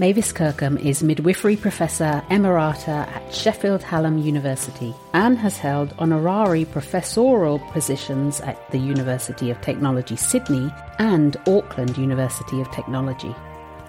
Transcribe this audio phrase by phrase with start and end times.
[0.00, 7.58] Mavis Kirkham is midwifery professor emerita at Sheffield Hallam University and has held honorary professorial
[7.72, 10.70] positions at the University of Technology Sydney
[11.00, 13.34] and Auckland University of Technology.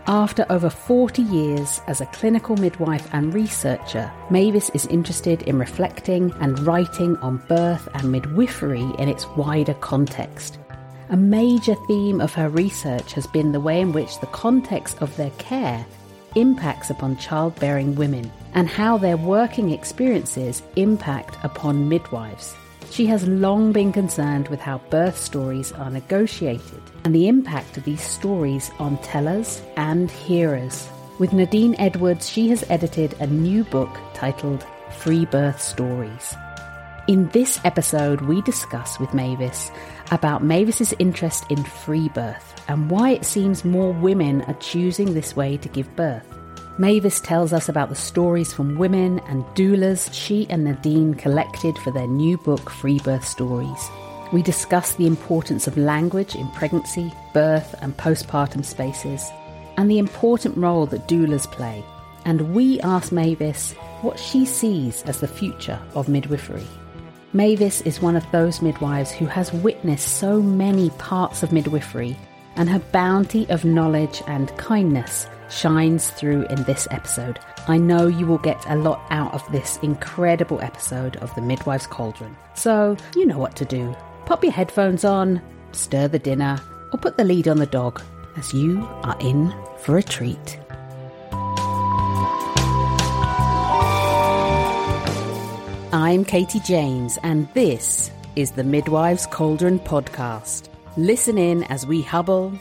[0.07, 6.33] After over 40 years as a clinical midwife and researcher, Mavis is interested in reflecting
[6.39, 10.57] and writing on birth and midwifery in its wider context.
[11.11, 15.15] A major theme of her research has been the way in which the context of
[15.15, 15.85] their care
[16.35, 22.55] impacts upon childbearing women and how their working experiences impact upon midwives.
[22.91, 27.83] She has long been concerned with how birth stories are negotiated and the impact of
[27.83, 30.87] these stories on tellers and hearers.
[31.19, 34.65] With Nadine Edwards, she has edited a new book titled
[34.97, 36.35] Free Birth Stories.
[37.07, 39.71] In this episode, we discuss with Mavis
[40.11, 45.35] about Mavis's interest in free birth and why it seems more women are choosing this
[45.35, 46.25] way to give birth.
[46.77, 51.91] Mavis tells us about the stories from women and doulas she and Nadine collected for
[51.91, 53.89] their new book, Free Birth Stories.
[54.31, 59.27] We discuss the importance of language in pregnancy, birth, and postpartum spaces,
[59.75, 61.83] and the important role that doulas play.
[62.23, 66.67] And we ask Mavis what she sees as the future of midwifery.
[67.31, 72.17] Mavis is one of those midwives who has witnessed so many parts of midwifery,
[72.55, 77.37] and her bounty of knowledge and kindness shines through in this episode.
[77.67, 81.85] I know you will get a lot out of this incredible episode of The Midwife's
[81.85, 82.35] Cauldron.
[82.55, 83.95] So, you know what to do.
[84.25, 85.39] Pop your headphones on,
[85.71, 86.59] stir the dinner,
[86.91, 88.01] or put the lead on the dog
[88.37, 90.59] as you are in for a treat.
[95.99, 100.69] I'm Katie James, and this is the Midwives Cauldron podcast.
[100.95, 102.53] Listen in as we hubble,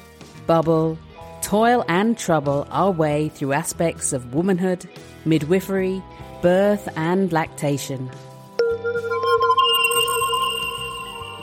[0.49, 0.99] bubble,
[1.41, 4.89] toil, and trouble our way through aspects of womanhood,
[5.25, 6.03] midwifery,
[6.43, 8.11] birth, and lactation.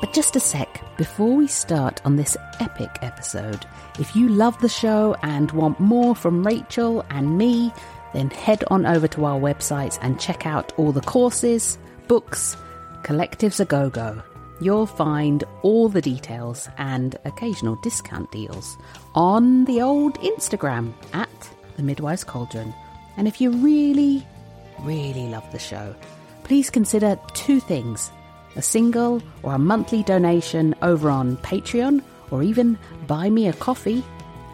[0.02, 3.66] But just a sec, before we start on this epic episode,
[4.00, 7.72] if you love the show and want more from Rachel and me,
[8.12, 11.78] then head on over to our website and check out all the courses,
[12.08, 12.58] books,
[13.04, 14.22] collectives a go go.
[14.62, 18.78] You'll find all the details and occasional discount deals
[19.14, 22.74] on the old Instagram at the Midwives Cauldron.
[23.18, 24.26] And if you really,
[24.82, 25.96] really love the show,
[26.44, 28.12] please consider two things
[28.56, 32.02] a single or a monthly donation over on Patreon
[32.32, 34.04] or even buy me a coffee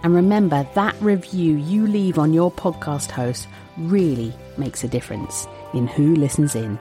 [0.04, 3.48] and remember that review you leave on your podcast host
[3.78, 6.80] really makes a difference in who listens in.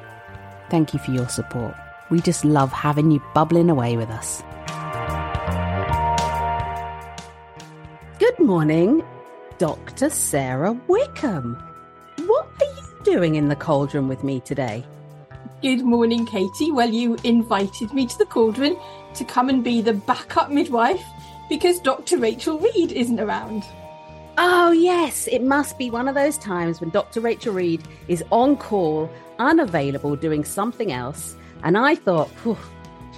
[0.71, 1.75] Thank you for your support.
[2.11, 4.43] We just love having you bubbling away with us.
[8.21, 9.03] Good morning,
[9.59, 10.11] Dr.
[10.11, 11.61] Sarah Wickham.
[12.27, 14.87] What are you doing in the cauldron with me today?
[15.61, 16.71] Good morning, Katie.
[16.71, 18.79] Well, you invited me to the cauldron
[19.15, 21.05] to come and be the backup midwife
[21.49, 22.17] because Dr.
[22.17, 23.65] Rachel Reed isn't around.
[24.43, 27.21] Oh, yes, it must be one of those times when Dr.
[27.21, 31.37] Rachel Reed is on call, unavailable, doing something else.
[31.63, 32.57] And I thought, do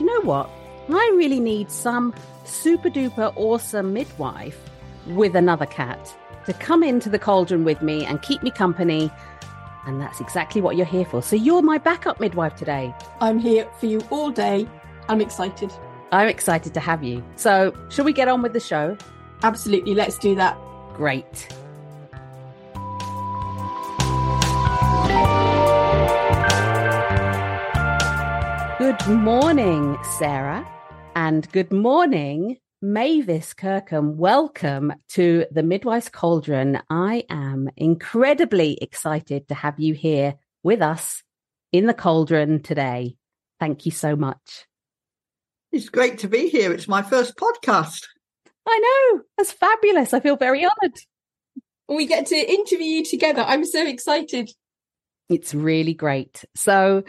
[0.00, 0.50] you know what?
[0.88, 2.12] I really need some
[2.44, 4.58] super duper awesome midwife
[5.06, 6.12] with another cat
[6.46, 9.08] to come into the cauldron with me and keep me company.
[9.86, 11.22] And that's exactly what you're here for.
[11.22, 12.92] So you're my backup midwife today.
[13.20, 14.68] I'm here for you all day.
[15.08, 15.72] I'm excited.
[16.10, 17.24] I'm excited to have you.
[17.36, 18.96] So, shall we get on with the show?
[19.44, 19.94] Absolutely.
[19.94, 20.58] Let's do that.
[20.94, 21.48] Great.
[28.78, 30.68] Good morning, Sarah,
[31.14, 34.16] and good morning, Mavis Kirkham.
[34.16, 36.80] Welcome to the Midwife's Cauldron.
[36.90, 41.22] I am incredibly excited to have you here with us
[41.72, 43.16] in the cauldron today.
[43.58, 44.66] Thank you so much.
[45.70, 46.72] It's great to be here.
[46.72, 48.06] It's my first podcast.
[48.66, 48.78] I
[49.14, 49.22] know.
[49.36, 50.14] That's fabulous.
[50.14, 50.98] I feel very honored.
[51.88, 53.42] We get to interview you together.
[53.42, 54.50] I'm so excited.
[55.28, 56.44] It's really great.
[56.54, 57.04] So,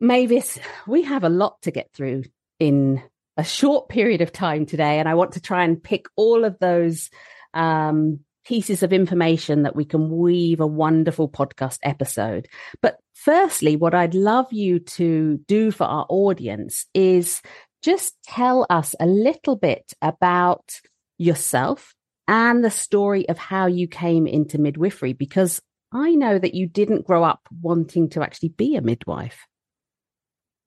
[0.00, 2.24] Mavis, we have a lot to get through
[2.58, 3.02] in
[3.36, 6.58] a short period of time today, and I want to try and pick all of
[6.58, 7.10] those
[7.54, 12.48] um, pieces of information that we can weave a wonderful podcast episode.
[12.80, 17.40] But firstly, what I'd love you to do for our audience is
[17.82, 20.80] just tell us a little bit about
[21.18, 21.94] yourself
[22.28, 25.60] and the story of how you came into midwifery, because
[25.92, 29.46] I know that you didn't grow up wanting to actually be a midwife.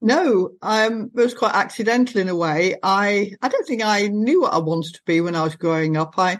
[0.01, 2.75] No, um, it was quite accidental in a way.
[2.83, 5.97] I, I don't think I knew what I wanted to be when I was growing
[5.97, 6.13] up.
[6.17, 6.37] I,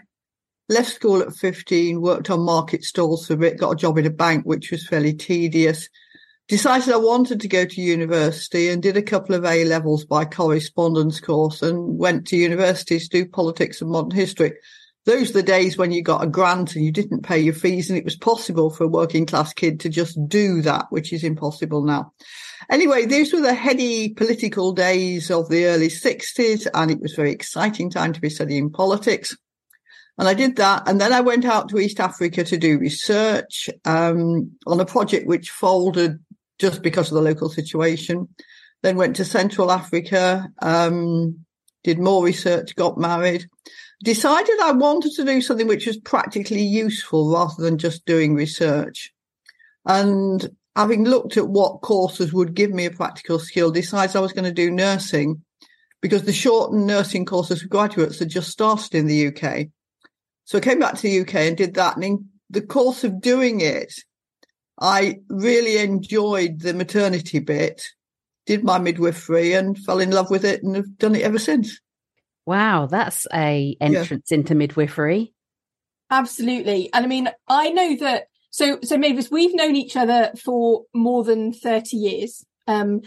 [0.68, 4.06] left school at 15, worked on market stalls for a bit, got a job in
[4.06, 5.88] a bank, which was fairly tedious.
[6.48, 10.24] Decided I wanted to go to university and did a couple of A levels by
[10.24, 14.52] correspondence course and went to university to do politics and modern history.
[15.06, 17.90] Those are the days when you got a grant and you didn't pay your fees
[17.90, 21.24] and it was possible for a working class kid to just do that, which is
[21.24, 22.12] impossible now.
[22.70, 27.32] Anyway, these were the heady political days of the early 60s and it was very
[27.32, 29.36] exciting time to be studying politics.
[30.18, 30.88] And I did that.
[30.88, 35.26] And then I went out to East Africa to do research um, on a project
[35.26, 36.18] which folded
[36.58, 38.28] just because of the local situation.
[38.82, 41.44] Then went to Central Africa, um,
[41.82, 43.48] did more research, got married,
[44.04, 49.12] decided I wanted to do something which was practically useful rather than just doing research.
[49.86, 54.32] And having looked at what courses would give me a practical skill, decided I was
[54.32, 55.42] going to do nursing
[56.02, 59.68] because the shortened nursing courses for graduates had just started in the UK.
[60.44, 61.96] So I came back to the UK and did that.
[61.96, 63.92] And in the course of doing it,
[64.80, 67.82] I really enjoyed the maternity bit,
[68.44, 71.80] did my midwifery and fell in love with it and have done it ever since.
[72.44, 74.38] Wow, that's a entrance yeah.
[74.38, 75.32] into midwifery.
[76.10, 76.90] Absolutely.
[76.92, 81.24] And I mean, I know that so so Mavis, we've known each other for more
[81.24, 82.44] than 30 years.
[82.68, 83.00] Um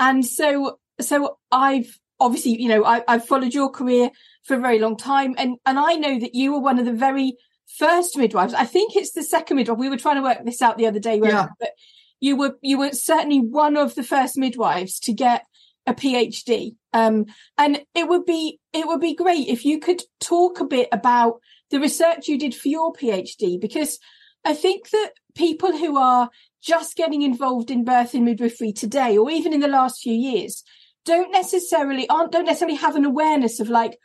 [0.00, 4.10] and so so I've obviously, you know, I, I've followed your career
[4.44, 5.34] for a very long time.
[5.38, 7.36] And, and I know that you were one of the very
[7.66, 8.54] first midwives.
[8.54, 9.78] I think it's the second midwife.
[9.78, 11.48] We were trying to work this out the other day, yeah.
[11.58, 11.70] but
[12.20, 15.44] you were, you were certainly one of the first midwives to get
[15.86, 16.76] a PhD.
[16.92, 17.26] Um,
[17.58, 21.40] and it would be, it would be great if you could talk a bit about
[21.70, 23.98] the research you did for your PhD, because
[24.44, 26.30] I think that people who are
[26.62, 30.64] just getting involved in birth and midwifery today, or even in the last few years,
[31.04, 33.98] don't necessarily aren't don't necessarily have an awareness of like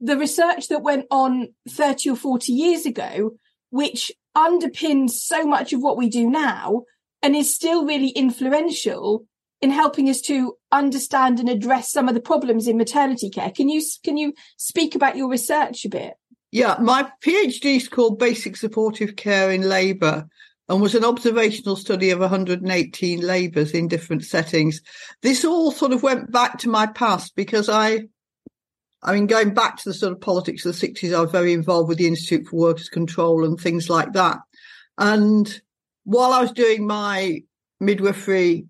[0.00, 3.32] the research that went on 30 or 40 years ago,
[3.70, 6.82] which underpins so much of what we do now
[7.22, 9.26] and is still really influential
[9.60, 13.50] in helping us to understand and address some of the problems in maternity care.
[13.50, 16.14] Can you can you speak about your research a bit?
[16.52, 20.28] Yeah, my PhD is called Basic Supportive Care in Labour
[20.68, 24.80] and was an observational study of 118 labours in different settings.
[25.22, 28.04] This all sort of went back to my past because I
[29.02, 31.52] I mean, going back to the sort of politics of the 60s, I was very
[31.52, 34.38] involved with the Institute for Workers' Control and things like that.
[34.96, 35.60] And
[36.04, 37.42] while I was doing my
[37.80, 38.66] midwifery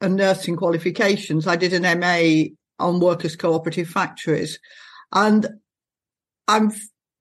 [0.00, 4.58] and nursing qualifications, I did an MA on workers' cooperative factories.
[5.12, 5.46] And
[6.46, 6.72] I'm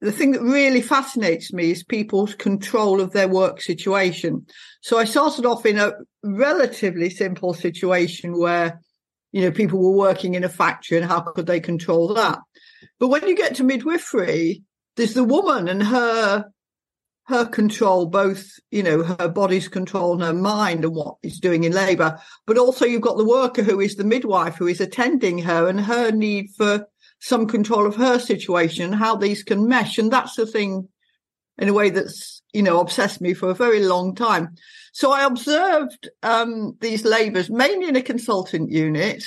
[0.02, 4.46] the thing that really fascinates me is people's control of their work situation.
[4.82, 8.82] So I started off in a relatively simple situation where
[9.34, 12.40] you know, people were working in a factory and how could they control that?
[13.00, 14.64] But when you get to midwifery,
[14.96, 16.46] there's the woman and her
[17.28, 21.64] her control, both, you know, her body's control and her mind and what is doing
[21.64, 22.20] in labour.
[22.46, 25.80] But also you've got the worker who is the midwife who is attending her and
[25.80, 26.86] her need for
[27.20, 29.98] some control of her situation how these can mesh.
[29.98, 30.90] And that's the thing
[31.58, 34.56] in a way that's, you know, obsessed me for a very long time.
[34.94, 39.24] So I observed um, these labours mainly in a consultant unit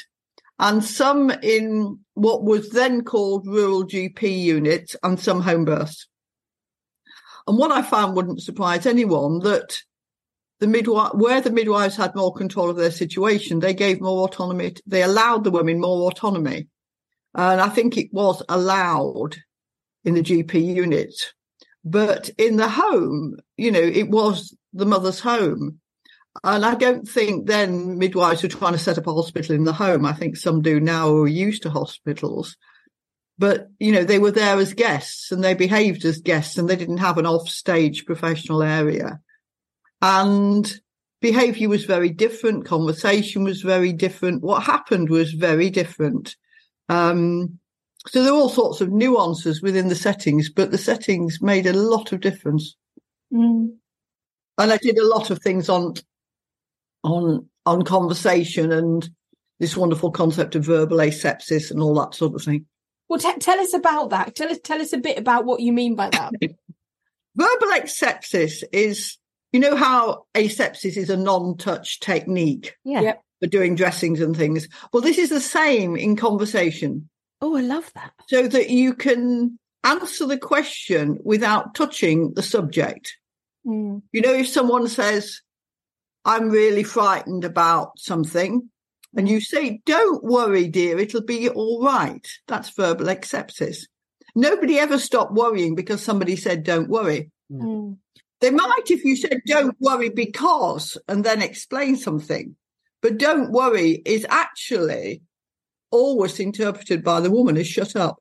[0.58, 6.06] and some in what was then called rural GP units and some home births.
[7.46, 9.82] And what I found wouldn't surprise anyone that
[10.58, 14.74] the midwife, where the midwives had more control of their situation, they gave more autonomy.
[14.86, 16.68] They allowed the women more autonomy.
[17.34, 19.36] And I think it was allowed
[20.04, 21.12] in the GP unit.
[21.86, 25.78] But in the home, you know, it was the mother's home.
[26.42, 29.72] And I don't think then midwives were trying to set up a hospital in the
[29.72, 30.04] home.
[30.04, 32.56] I think some do now who are used to hospitals.
[33.38, 36.74] But, you know, they were there as guests and they behaved as guests and they
[36.74, 39.20] didn't have an off stage professional area.
[40.02, 40.68] And
[41.20, 42.66] behavior was very different.
[42.66, 44.42] Conversation was very different.
[44.42, 46.34] What happened was very different.
[46.88, 47.60] Um,
[48.08, 51.72] so there are all sorts of nuances within the settings, but the settings made a
[51.72, 52.76] lot of difference.
[53.32, 53.76] Mm
[54.58, 55.94] and I did a lot of things on
[57.02, 59.08] on on conversation and
[59.58, 62.66] this wonderful concept of verbal asepsis and all that sort of thing.
[63.08, 64.34] Well, t- tell us about that.
[64.34, 66.32] Tell us tell us a bit about what you mean by that.
[67.36, 69.18] verbal asepsis is,
[69.52, 73.00] you know, how asepsis is a non-touch technique yeah.
[73.00, 73.22] Yep.
[73.40, 74.68] for doing dressings and things.
[74.92, 77.08] Well, this is the same in conversation.
[77.40, 78.12] Oh, I love that.
[78.28, 83.16] So that you can answer the question without touching the subject.
[83.66, 84.02] Mm.
[84.12, 85.40] You know, if someone says,
[86.24, 88.70] I'm really frightened about something,
[89.16, 92.26] and you say, Don't worry, dear, it'll be all right.
[92.48, 93.84] That's verbal asepsis.
[94.36, 97.30] Nobody ever stopped worrying because somebody said, don't worry.
[97.50, 97.96] Mm.
[98.42, 102.54] They might if you said, don't worry because, and then explain something.
[103.00, 105.22] But don't worry is actually
[105.90, 108.16] always interpreted by the woman as shut up.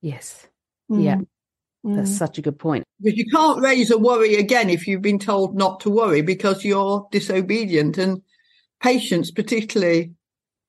[0.00, 0.46] Yes.
[0.90, 1.02] Mm.
[1.04, 1.20] Yeah.
[1.84, 2.18] That's Mm.
[2.18, 2.84] such a good point.
[3.00, 6.64] Because you can't raise a worry again if you've been told not to worry because
[6.64, 7.98] you're disobedient.
[7.98, 8.20] And
[8.82, 10.12] patients, particularly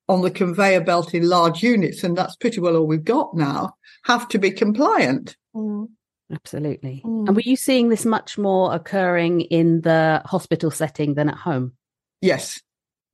[0.08, 3.74] on the conveyor belt in large units, and that's pretty well all we've got now,
[4.06, 5.36] have to be compliant.
[5.56, 5.88] Mm.
[6.32, 7.02] Absolutely.
[7.04, 7.28] Mm.
[7.28, 11.74] And were you seeing this much more occurring in the hospital setting than at home?
[12.22, 12.62] Yes.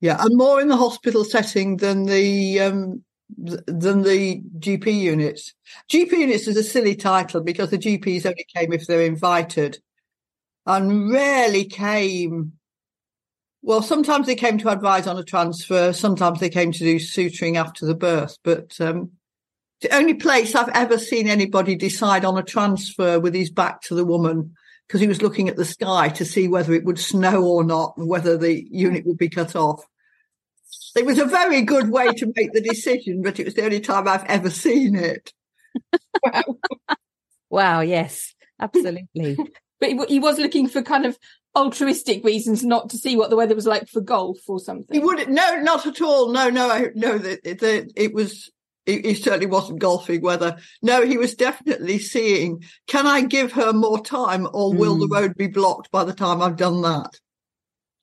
[0.05, 0.17] Yeah.
[0.19, 3.03] And more in the hospital setting than the, um,
[3.35, 5.55] than the GP units.
[5.91, 9.79] GP units is a silly title because the GPs only came if they're invited
[10.67, 12.53] and rarely came.
[13.63, 15.91] Well, sometimes they came to advise on a transfer.
[15.91, 19.13] Sometimes they came to do suturing after the birth, but, um,
[19.81, 23.95] the only place I've ever seen anybody decide on a transfer with his back to
[23.95, 24.53] the woman
[24.87, 27.97] because he was looking at the sky to see whether it would snow or not
[27.97, 29.83] whether the unit would be cut off.
[30.95, 33.79] It was a very good way to make the decision, but it was the only
[33.81, 35.33] time I've ever seen it.
[36.23, 36.43] Wow,
[37.49, 39.37] wow, yes, absolutely.
[39.81, 41.17] But he, he was looking for kind of
[41.53, 44.87] altruistic reasons, not to see what the weather was like for golf or something.
[44.89, 45.29] He wouldn't.
[45.29, 46.29] no, not at all.
[46.31, 47.17] No, no, I, no.
[47.17, 48.49] The, the, it was.
[48.85, 50.55] He, he certainly wasn't golfing weather.
[50.81, 52.63] No, he was definitely seeing.
[52.87, 55.13] Can I give her more time, or will the Mm.
[55.13, 57.19] road be blocked by the time I've done that?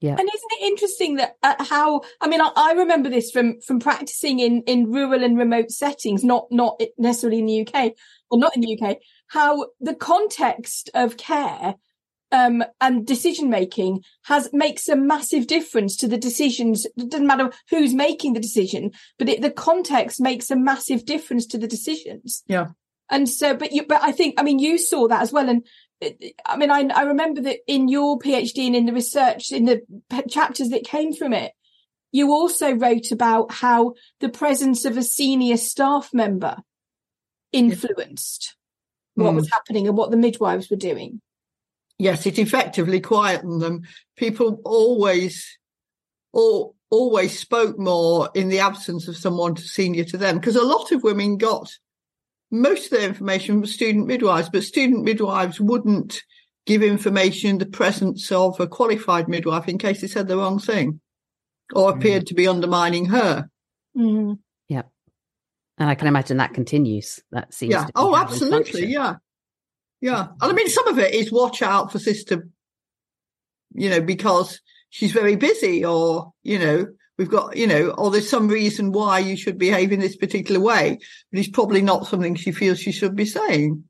[0.03, 0.17] Yeah.
[0.19, 3.79] And isn't it interesting that uh, how I mean I, I remember this from from
[3.79, 7.93] practicing in in rural and remote settings, not not necessarily in the UK
[8.29, 8.99] or not in the UK.
[9.29, 11.77] How the context of care
[12.33, 16.85] um, and decision making has makes a massive difference to the decisions.
[16.97, 21.47] It doesn't matter who's making the decision, but it, the context makes a massive difference
[21.49, 22.43] to the decisions.
[22.49, 22.69] Yeah.
[23.11, 25.49] And so, but you, but I think, I mean, you saw that as well.
[25.49, 25.67] And
[26.45, 29.83] I mean, I, I remember that in your PhD and in the research, in the
[30.11, 31.53] p- chapters that came from it,
[32.11, 36.57] you also wrote about how the presence of a senior staff member
[37.53, 38.57] influenced
[39.15, 39.37] what Mm.
[39.37, 41.21] was happening and what the midwives were doing.
[41.99, 43.83] Yes, it effectively quietened them.
[44.17, 45.59] People always,
[46.33, 50.93] all, always spoke more in the absence of someone senior to them because a lot
[50.93, 51.71] of women got
[52.53, 56.23] most of their information was student midwives, but student midwives wouldn't
[56.67, 60.61] give information in the presence of a qualified midwife in case they said the wrong
[60.61, 61.01] thing
[61.75, 61.97] or Mm.
[61.97, 63.49] appeared to be undermining her.
[63.97, 64.39] Mm.
[65.79, 67.19] And I can imagine that continues.
[67.33, 67.81] That seems Yeah.
[67.81, 68.87] to be Oh, absolutely.
[68.87, 69.17] Yeah.
[70.01, 70.29] Yeah.
[70.41, 72.47] And I mean, some of it is watch out for sister,
[73.73, 76.87] you know, because she's very busy or, you know,
[77.23, 80.61] we've got, you know, or there's some reason why you should behave in this particular
[80.61, 80.99] way,
[81.31, 83.85] but it's probably not something she feels she should be saying.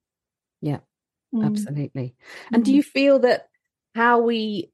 [1.35, 1.47] Mm.
[1.47, 2.15] Absolutely.
[2.53, 2.75] And do Mm.
[2.75, 3.49] you feel that
[3.95, 4.71] how we,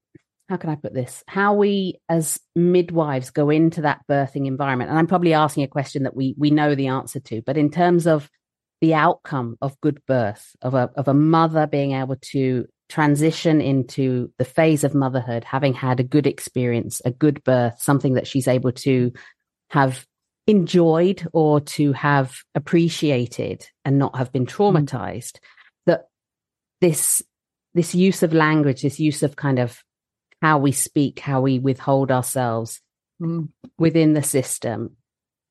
[0.48, 1.22] how can I put this?
[1.28, 6.04] How we as midwives go into that birthing environment, and I'm probably asking a question
[6.04, 8.30] that we we know the answer to, but in terms of
[8.80, 14.32] the outcome of good birth, of a of a mother being able to transition into
[14.38, 18.48] the phase of motherhood, having had a good experience, a good birth, something that she's
[18.48, 19.12] able to
[19.70, 20.06] have
[20.46, 25.38] enjoyed or to have appreciated and not have been traumatized
[25.84, 26.06] that
[26.80, 27.20] this
[27.74, 29.78] this use of language this use of kind of
[30.40, 32.80] how we speak how we withhold ourselves
[33.20, 33.48] Mm.
[33.78, 34.96] within the system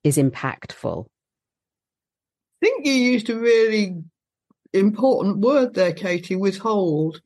[0.02, 1.06] is impactful
[2.64, 4.04] I think you used a really
[4.74, 7.22] important word there, Katie, withhold.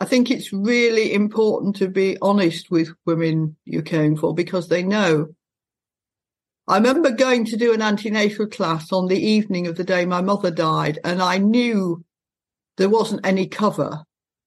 [0.00, 4.82] I think it's really important to be honest with women you're caring for because they
[4.82, 5.28] know.
[6.66, 10.20] I remember going to do an antenatal class on the evening of the day my
[10.20, 12.04] mother died, and I knew
[12.76, 14.04] there wasn't any cover.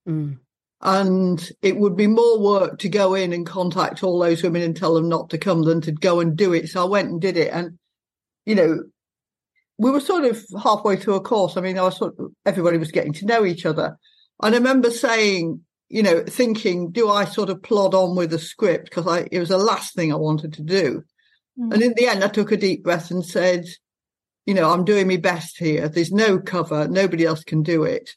[0.07, 0.39] Mm.
[0.81, 4.75] And it would be more work to go in and contact all those women and
[4.75, 6.69] tell them not to come than to go and do it.
[6.69, 7.51] So I went and did it.
[7.51, 7.79] And,
[8.45, 8.83] you know,
[9.77, 11.57] we were sort of halfway through a course.
[11.57, 13.97] I mean, I was sort of, everybody was getting to know each other.
[14.41, 18.39] And I remember saying, you know, thinking, do I sort of plod on with the
[18.39, 18.85] script?
[18.85, 21.03] Because I, it was the last thing I wanted to do.
[21.59, 21.73] Mm.
[21.73, 23.65] And in the end, I took a deep breath and said,
[24.45, 25.87] you know, I'm doing my best here.
[25.87, 26.87] There's no cover.
[26.87, 28.11] Nobody else can do it.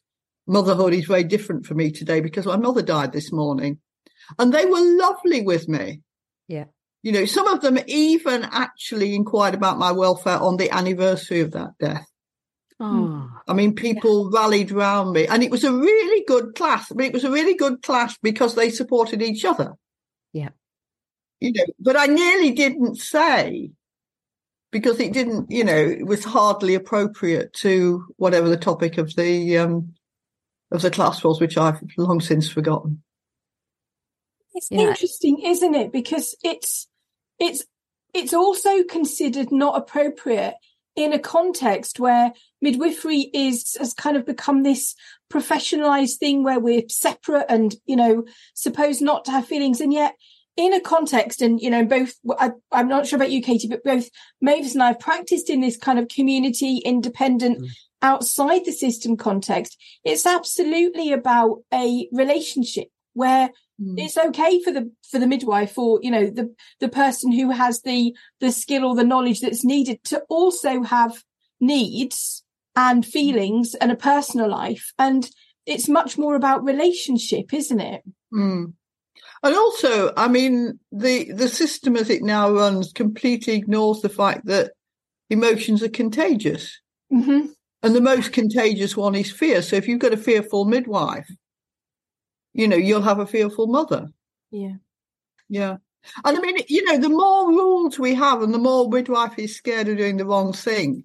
[0.47, 3.79] Motherhood is very different for me today because my mother died this morning
[4.39, 6.01] and they were lovely with me.
[6.47, 6.65] Yeah.
[7.03, 11.53] You know, some of them even actually inquired about my welfare on the anniversary of
[11.53, 12.07] that death.
[12.81, 16.93] Oh, I mean, people rallied round me and it was a really good class.
[16.93, 19.75] I mean, it was a really good class because they supported each other.
[20.33, 20.51] Yeah.
[21.41, 23.73] You know, but I nearly didn't say,
[24.71, 29.59] because it didn't, you know, it was hardly appropriate to whatever the topic of the
[29.59, 29.95] um,
[30.71, 33.03] of the class was, which I've long since forgotten.
[34.55, 34.89] It's yeah.
[34.89, 35.93] interesting, isn't it?
[35.93, 36.88] Because it's
[37.39, 37.65] it's
[38.15, 40.55] it's also considered not appropriate
[40.97, 44.95] in a context where midwifery is has kind of become this
[45.31, 50.15] professionalized thing where we're separate and you know supposed not to have feelings and yet
[50.57, 53.85] in a context and you know both I, am not sure about you katie but
[53.85, 54.09] both
[54.41, 57.69] mavis and i have practiced in this kind of community independent mm.
[58.03, 63.51] outside the system context it's absolutely about a relationship where.
[63.79, 67.83] It's okay for the for the midwife or you know the the person who has
[67.83, 71.23] the the skill or the knowledge that's needed to also have
[71.61, 72.45] needs
[72.75, 73.09] and mm.
[73.09, 75.31] feelings and a personal life and
[75.67, 78.73] it's much more about relationship isn't it mm.
[79.43, 84.47] And also, I mean, the the system as it now runs completely ignores the fact
[84.47, 84.73] that
[85.31, 86.81] emotions are contagious.
[87.13, 87.47] Mm-hmm.
[87.83, 89.63] And the most contagious one is fear.
[89.63, 91.31] So if you've got a fearful midwife,
[92.53, 94.09] you know, you'll have a fearful mother.
[94.51, 94.77] Yeah.
[95.49, 95.77] Yeah.
[96.25, 99.57] And I mean, you know, the more rules we have and the more midwife is
[99.57, 101.05] scared of doing the wrong thing,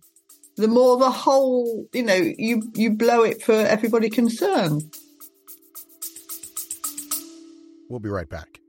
[0.57, 4.83] the more the whole, you know, you, you blow it for everybody concerned.
[7.89, 8.59] We'll be right back.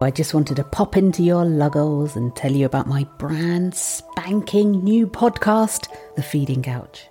[0.00, 4.82] I just wanted to pop into your luggles and tell you about my brand spanking
[4.82, 7.06] new podcast, The Feeding Couch.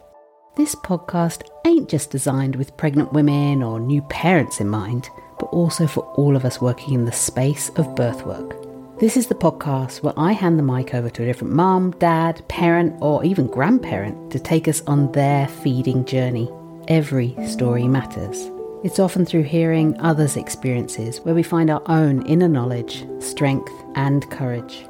[0.58, 5.10] This podcast ain't just designed with pregnant women or new parents in mind,
[5.40, 8.62] but also for all of us working in the space of birth work.
[9.00, 12.48] This is the podcast where I hand the mic over to a different mum, dad,
[12.50, 16.52] parent, or even grandparent to take us on their feeding journey.
[16.90, 18.52] Every story matters.
[18.84, 24.30] It's often through hearing others' experiences where we find our own inner knowledge, strength, and
[24.30, 24.86] courage.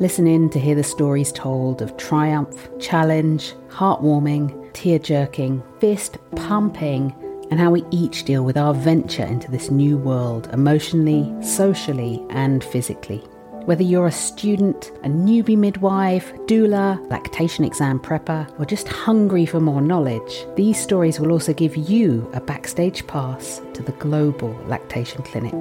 [0.00, 7.14] Listen in to hear the stories told of triumph, challenge, heartwarming, tear jerking, fist pumping,
[7.52, 12.64] and how we each deal with our venture into this new world emotionally, socially, and
[12.64, 13.22] physically.
[13.68, 19.60] Whether you're a student, a newbie midwife, doula, lactation exam prepper, or just hungry for
[19.60, 25.22] more knowledge, these stories will also give you a backstage pass to the global lactation
[25.22, 25.52] clinic.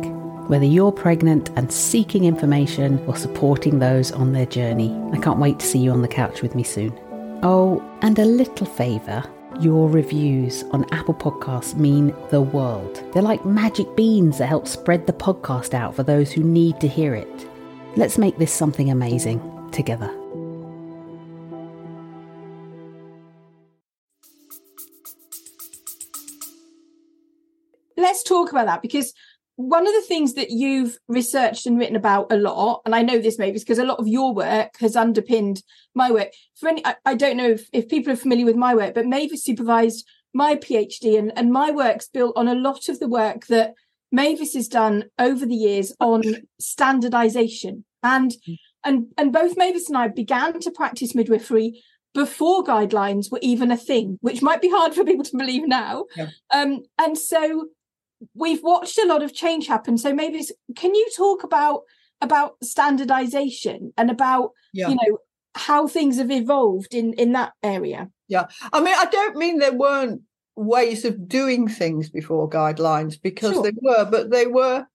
[0.49, 5.59] Whether you're pregnant and seeking information or supporting those on their journey, I can't wait
[5.59, 6.97] to see you on the couch with me soon.
[7.43, 9.21] Oh, and a little favour
[9.59, 13.03] your reviews on Apple Podcasts mean the world.
[13.11, 16.87] They're like magic beans that help spread the podcast out for those who need to
[16.87, 17.47] hear it.
[17.97, 20.13] Let's make this something amazing together.
[27.97, 29.13] Let's talk about that because
[29.55, 33.17] one of the things that you've researched and written about a lot, and I know
[33.17, 35.63] this maybe because a lot of your work has underpinned
[35.95, 36.29] my work.
[36.59, 39.07] For any, I, I don't know if, if people are familiar with my work, but
[39.07, 43.47] Mavis supervised my PhD, and, and my work's built on a lot of the work
[43.47, 43.73] that
[44.11, 46.21] Mavis has done over the years on
[46.59, 47.85] standardization.
[48.03, 48.57] And mm.
[48.83, 51.81] and and both Mavis and I began to practice midwifery
[52.13, 56.05] before guidelines were even a thing, which might be hard for people to believe now.
[56.15, 56.29] Yeah.
[56.53, 57.67] Um, and so
[58.33, 59.97] we've watched a lot of change happen.
[59.97, 60.43] So maybe
[60.75, 61.81] can you talk about
[62.21, 64.89] about standardization and about yeah.
[64.89, 65.19] you know
[65.55, 68.09] how things have evolved in in that area?
[68.27, 70.21] Yeah, I mean, I don't mean there weren't
[70.55, 73.63] ways of doing things before guidelines because sure.
[73.63, 74.85] they were, but they were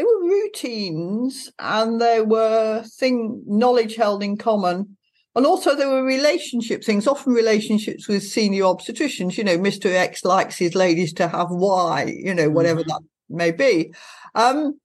[0.00, 4.96] they were routines and there were thing knowledge held in common.
[5.36, 9.36] And also there were relationship things often relationships with senior obstetricians.
[9.36, 12.88] You know mr x likes his ladies to have y you know whatever mm-hmm.
[12.88, 13.92] that may be.
[14.34, 14.80] Um,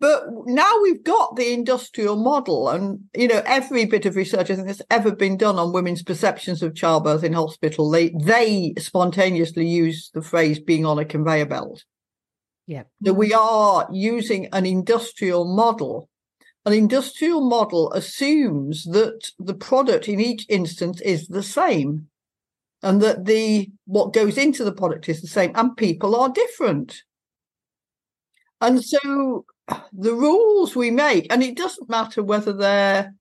[0.00, 4.54] but now we've got the industrial model and you know every bit of research i
[4.54, 9.66] think that's ever been done on women's perceptions of childbirth in hospital they they spontaneously
[9.66, 11.82] use the phrase being on a conveyor belt
[12.68, 12.82] yeah.
[13.00, 16.10] That we are using an industrial model.
[16.66, 22.08] An industrial model assumes that the product in each instance is the same
[22.82, 27.04] and that the what goes into the product is the same and people are different.
[28.60, 29.46] And so
[29.90, 33.14] the rules we make, and it doesn't matter whether they're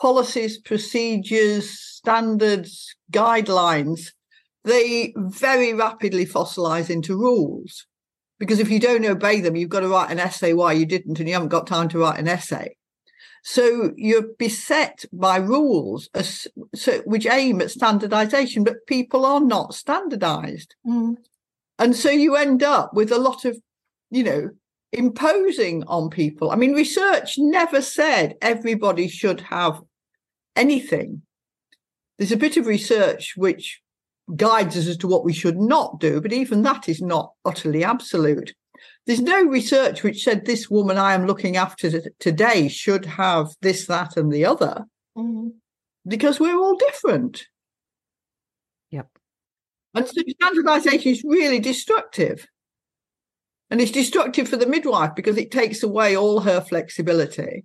[0.00, 4.12] policies, procedures, standards, guidelines,
[4.62, 7.84] they very rapidly fossilize into rules
[8.42, 11.20] because if you don't obey them, you've got to write an essay why you didn't,
[11.20, 12.74] and you haven't got time to write an essay.
[13.44, 19.74] So you're beset by rules as, so, which aim at standardization, but people are not
[19.74, 20.74] standardized.
[20.84, 21.18] Mm.
[21.78, 23.56] And so you end up with a lot of,
[24.10, 24.50] you know,
[24.92, 26.50] imposing on people.
[26.50, 29.80] I mean, research never said everybody should have
[30.56, 31.22] anything.
[32.18, 33.82] There's a bit of research which
[34.36, 37.84] guides us as to what we should not do, but even that is not utterly
[37.84, 38.54] absolute.
[39.06, 43.86] There's no research which said this woman I am looking after today should have this,
[43.86, 44.84] that, and the other,
[45.16, 45.48] Mm-hmm.
[46.08, 47.44] because we're all different.
[48.90, 49.08] Yep.
[49.94, 52.46] And so standardization is really destructive.
[53.70, 57.64] And it's destructive for the midwife because it takes away all her flexibility.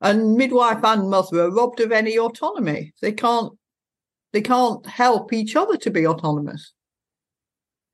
[0.00, 2.92] And midwife and mother are robbed of any autonomy.
[3.00, 3.52] They can't
[4.34, 6.72] they can't help each other to be autonomous.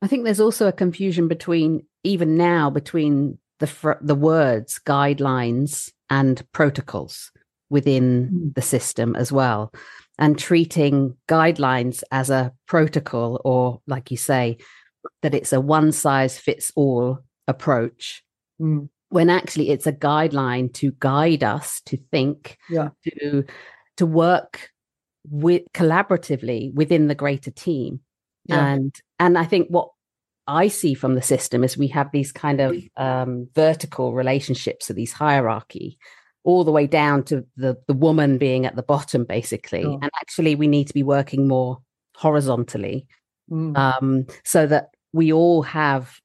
[0.02, 5.90] I think there's also a confusion between even now between the fr- the words guidelines
[6.08, 7.30] and protocols
[7.68, 8.54] within Mm.
[8.54, 9.70] the system as well
[10.18, 14.56] and treating guidelines as a protocol or like you say
[15.22, 18.24] that it's a one size fits all approach
[18.60, 18.88] Mm.
[19.10, 22.88] when actually it's a guideline to guide us to think Yeah.
[23.04, 23.44] to
[23.98, 24.70] to work
[25.30, 28.00] with collaboratively within the greater team
[28.46, 28.66] Yeah.
[28.66, 29.88] and and i think what
[30.46, 34.92] i see from the system is we have these kind of um, vertical relationships so
[34.92, 35.98] these hierarchy
[36.42, 40.54] all the way down to the the woman being at the bottom basically and actually
[40.56, 41.78] we need to be working more
[42.16, 43.06] horizontally
[43.50, 43.76] Mm.
[43.76, 46.20] um, so that we all have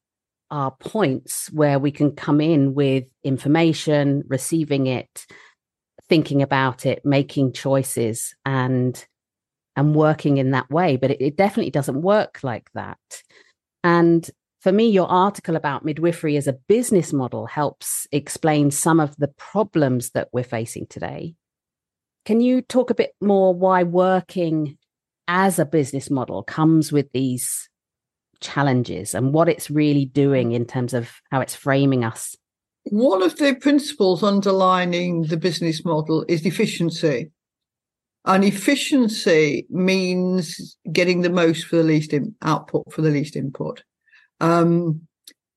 [0.52, 5.26] our points where we can come in with information, receiving it,
[6.10, 9.06] thinking about it, making choices, and
[9.76, 10.96] and working in that way.
[10.96, 12.98] But it, it definitely doesn't work like that.
[13.84, 14.30] And
[14.62, 19.28] for me, your article about midwifery as a business model helps explain some of the
[19.28, 21.36] problems that we're facing today.
[22.24, 24.78] Can you talk a bit more why working
[25.28, 27.70] as a business model comes with these
[28.40, 32.36] challenges and what it's really doing in terms of how it's framing us.
[32.86, 37.32] One of the principles underlining the business model is efficiency.
[38.26, 43.84] And efficiency means getting the most for the least in, output for the least input.
[44.40, 45.08] Um,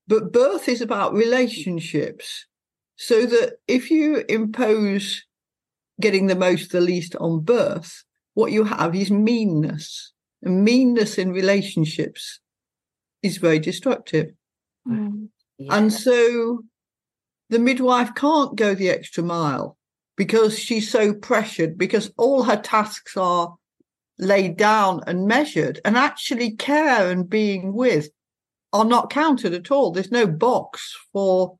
[0.07, 2.45] but birth is about relationships.
[2.95, 5.23] So that if you impose
[6.01, 10.13] getting the most, the least on birth, what you have is meanness.
[10.41, 12.39] And meanness in relationships
[13.21, 14.31] is very destructive.
[14.87, 15.29] Mm.
[15.69, 16.63] And so
[17.49, 19.77] the midwife can't go the extra mile
[20.15, 23.55] because she's so pressured, because all her tasks are
[24.17, 28.09] laid down and measured, and actually care and being with
[28.73, 29.91] are not counted at all.
[29.91, 31.57] There's no box for,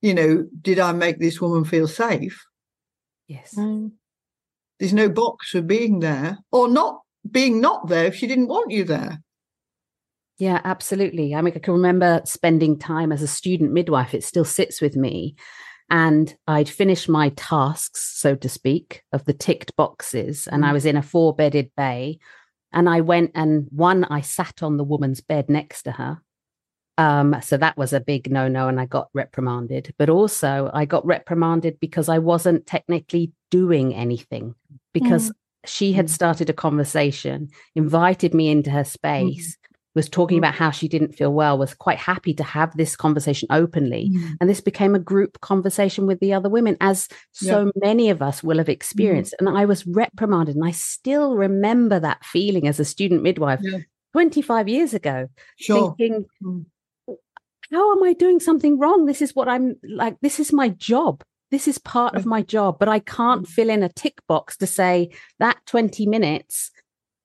[0.00, 2.42] you know, did I make this woman feel safe?
[3.30, 3.54] yes.
[3.54, 3.92] Mm.
[4.78, 8.72] There's no box for being there or not being not there if she didn't want
[8.72, 9.22] you there.
[10.40, 11.34] Yeah, absolutely.
[11.34, 14.14] I mean, I can remember spending time as a student midwife.
[14.14, 15.36] It still sits with me.
[15.90, 20.46] And I'd finished my tasks, so to speak, of the ticked boxes.
[20.46, 20.72] And I Mm.
[20.72, 22.20] was in a four bedded bay.
[22.72, 26.22] And I went and one, I sat on the woman's bed next to her.
[26.96, 28.68] Um, so that was a big no no.
[28.68, 29.94] And I got reprimanded.
[29.98, 34.54] But also, I got reprimanded because I wasn't technically doing anything
[34.94, 35.32] because
[35.66, 36.10] she had Mm.
[36.10, 39.58] started a conversation, invited me into her space,
[39.94, 40.40] was talking Mm.
[40.40, 44.10] about how she didn't feel well, was quite happy to have this conversation openly.
[44.40, 48.42] And this became a group conversation with the other women, as so many of us
[48.42, 49.34] will have experienced.
[49.40, 50.54] And I was reprimanded.
[50.54, 53.78] And I still remember that feeling as a student midwife Yeah.
[54.12, 55.94] 25 years ago, Sure.
[55.98, 56.66] thinking, Mm.
[57.72, 59.06] how am I doing something wrong?
[59.06, 61.22] This is what I'm like, this is my job.
[61.50, 63.48] This is part of my job, but I can't Mm.
[63.48, 66.70] fill in a tick box to say that 20 minutes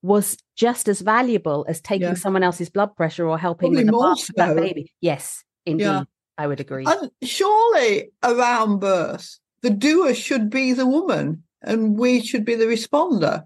[0.05, 2.13] was just as valuable as taking Yeah.
[2.13, 4.93] someone else's blood pressure or helping Probably with the birth of that baby.
[5.01, 6.05] Yes, indeed.
[6.37, 6.85] I would agree.
[6.85, 12.65] And surely around birth, the doer should be the woman and we should be the
[12.65, 13.43] responder.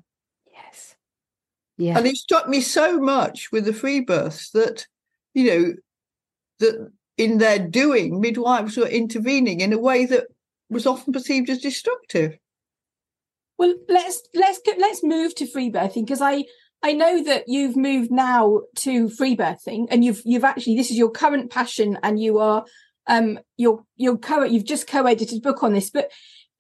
[0.52, 0.96] yes.
[1.78, 1.98] Yeah.
[1.98, 4.86] And it struck me so much with the free births that,
[5.34, 5.74] you know,
[6.60, 10.28] that in their doing, midwives were intervening in a way that
[10.70, 12.38] was often perceived as destructive.
[13.60, 16.46] Well, let's let's let's move to free birthing because I
[16.82, 20.98] I know that you've moved now to free birthing and you've you've actually this is
[20.98, 22.64] your current passion and you are
[23.08, 26.10] um you're you're co you've just co-edited a book on this but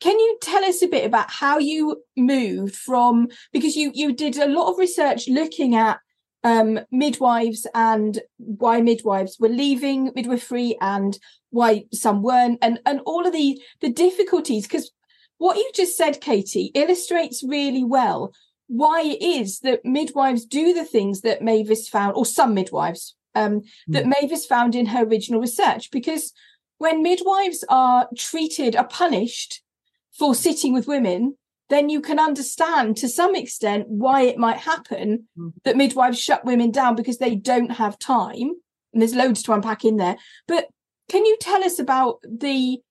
[0.01, 4.38] can you tell us a bit about how you moved from because you you did
[4.38, 5.99] a lot of research looking at
[6.43, 11.17] um midwives and why midwives were leaving midwifery and
[11.51, 14.91] why some weren't and and all of the the difficulties because
[15.39, 18.34] what you just said, Katie, illustrates really well
[18.67, 23.62] why it is that midwives do the things that Mavis found, or some midwives, um,
[23.88, 25.89] that Mavis found in her original research.
[25.91, 26.34] Because
[26.78, 29.63] when midwives are treated, are punished
[30.12, 31.36] for sitting with women,
[31.69, 35.54] then you can understand to some extent why it might happen mm.
[35.63, 38.52] that midwives shut women down because they don't have time.
[38.91, 40.17] And there's loads to unpack in there.
[40.47, 40.67] But
[41.10, 42.82] can you tell us about the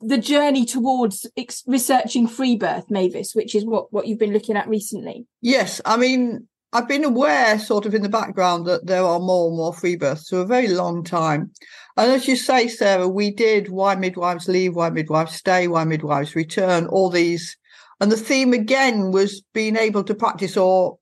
[0.00, 4.56] the journey towards ex- researching free birth, Mavis, which is what what you've been looking
[4.56, 5.26] at recently?
[5.40, 9.48] Yes, I mean I've been aware, sort of in the background, that there are more
[9.48, 11.50] and more free births for a very long time.
[11.98, 16.34] And as you say, Sarah, we did why midwives leave, why midwives stay, why midwives
[16.34, 17.58] return, all these.
[18.00, 20.98] And the theme again was being able to practice, or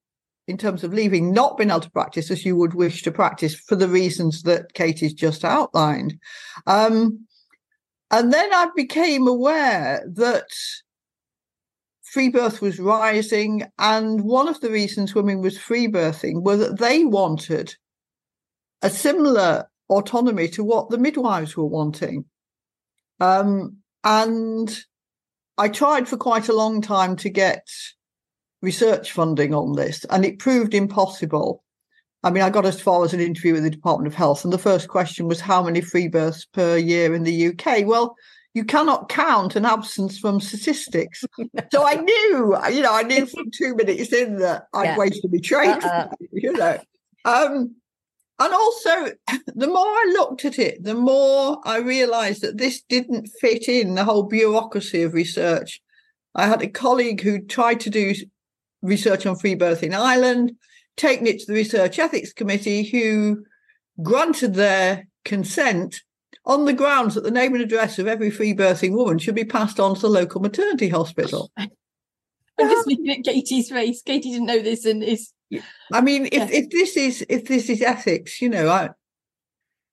[0.49, 3.55] in terms of leaving, not being able to practice as you would wish to practice
[3.55, 6.19] for the reasons that Katie's just outlined.
[6.67, 7.27] Um,
[8.11, 10.49] and then I became aware that
[12.03, 13.71] free birth was rising.
[13.79, 17.75] And one of the reasons women was free birthing was that they wanted
[18.83, 22.25] a similar autonomy to what the midwives were wanting.
[23.21, 24.77] Um, and
[25.59, 27.69] I tried for quite a long time to get
[28.63, 31.63] research funding on this, and it proved impossible.
[32.23, 34.53] I mean, I got as far as an interview with the Department of Health, and
[34.53, 37.87] the first question was how many free births per year in the UK?
[37.87, 38.15] Well,
[38.53, 41.25] you cannot count an absence from statistics.
[41.73, 44.99] so I knew, you know, I knew from two minutes in that I'd yeah.
[44.99, 46.09] wasted my trade, uh-uh.
[46.33, 46.79] you know.
[47.25, 47.77] Um,
[48.39, 49.13] and also,
[49.55, 53.95] the more I looked at it, the more I realized that this didn't fit in
[53.95, 55.81] the whole bureaucracy of research.
[56.35, 58.15] I had a colleague who tried to do
[58.83, 60.53] research on free birth in Ireland,
[61.01, 63.45] taken it to the Research Ethics Committee, who
[64.03, 66.03] granted their consent
[66.45, 69.45] on the grounds that the name and address of every free birthing woman should be
[69.45, 71.51] passed on to the local maternity hospital.
[71.59, 74.03] I'm just looking at Katie's face.
[74.03, 75.33] Katie didn't know this and is.
[75.93, 76.51] I mean, if, yes.
[76.53, 78.91] if this is if this is ethics, you know, I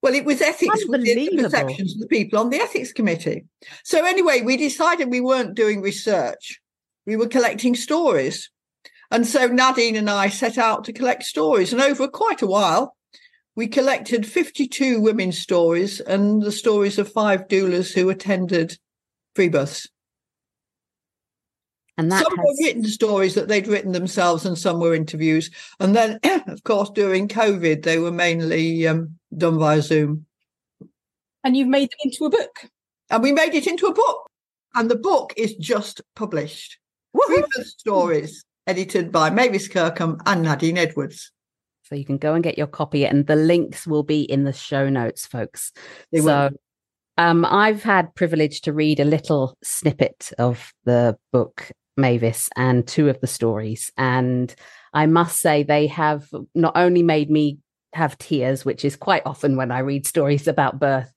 [0.04, 3.46] well, it was ethics within the perceptions of the people on the ethics committee.
[3.84, 6.60] So anyway, we decided we weren't doing research;
[7.06, 8.50] we were collecting stories.
[9.10, 12.96] And so Nadine and I set out to collect stories, and over quite a while,
[13.56, 18.78] we collected 52 women's stories and the stories of five doulas who attended
[19.36, 19.88] free births.
[21.98, 22.46] And that some has...
[22.46, 25.50] were written stories that they'd written themselves, and some were interviews.
[25.80, 30.26] And then, of course, during COVID, they were mainly um, done via Zoom.
[31.44, 32.70] And you've made them into a book.
[33.10, 34.30] And we made it into a book.
[34.76, 36.78] And the book is just published.
[37.26, 41.32] Free Birth Stories, edited by Mavis Kirkham and Nadine Edwards.
[41.84, 44.54] So you can go and get your copy, and the links will be in the
[44.54, 45.72] show notes, folks.
[46.12, 46.50] They so
[47.18, 53.08] um, I've had privilege to read a little snippet of the book Mavis and two
[53.10, 54.54] of the stories, and
[54.94, 57.60] I must say they have not only made me
[57.94, 61.12] have tears, which is quite often when I read stories about birth,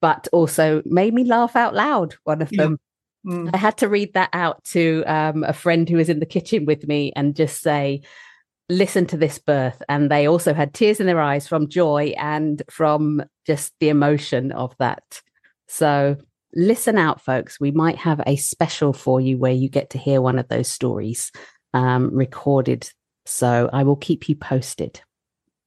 [0.00, 2.16] but also made me laugh out loud.
[2.24, 2.78] One of them.
[3.26, 3.32] Yeah.
[3.32, 3.50] Mm.
[3.52, 6.64] I had to read that out to um, a friend who was in the kitchen
[6.64, 8.02] with me and just say,
[8.68, 9.82] listen to this birth.
[9.88, 14.52] And they also had tears in their eyes from joy and from just the emotion
[14.52, 15.22] of that.
[15.68, 16.16] So
[16.54, 17.60] listen out folks.
[17.60, 20.68] We might have a special for you where you get to hear one of those
[20.68, 21.30] stories
[21.74, 22.90] um, recorded.
[23.26, 25.00] So i will keep you posted.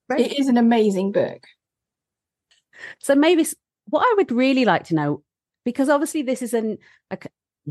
[0.10, 1.44] It is an amazing book.
[3.00, 3.46] So maybe
[3.90, 5.24] what i would really like to know
[5.66, 6.78] because obviously this is an
[7.12, 7.18] a,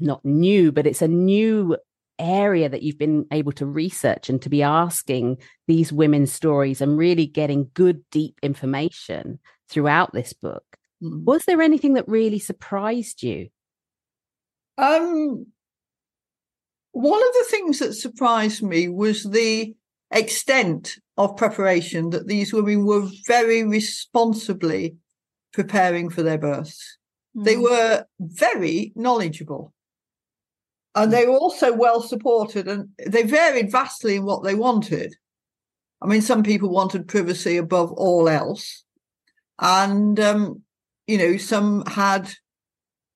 [0.03, 1.77] not new but it's a new
[2.19, 6.99] area that you've been able to research and to be asking these women's stories and
[6.99, 10.65] really getting good, deep information throughout this book.
[11.03, 11.25] Mm.
[11.25, 13.49] Was there anything that really surprised you?
[14.77, 15.47] Um,
[16.93, 19.75] one of the things that surprised me was the
[20.11, 24.97] extent of preparation that these women were very responsibly
[25.53, 26.99] preparing for their births.
[27.37, 27.45] Mm.
[27.45, 29.73] They were very knowledgeable
[30.99, 35.15] and they were also well supported and they varied vastly in what they wanted.
[36.03, 38.85] I mean, some people wanted privacy above all else.
[39.61, 40.63] And, um,
[41.07, 42.31] you know, some had,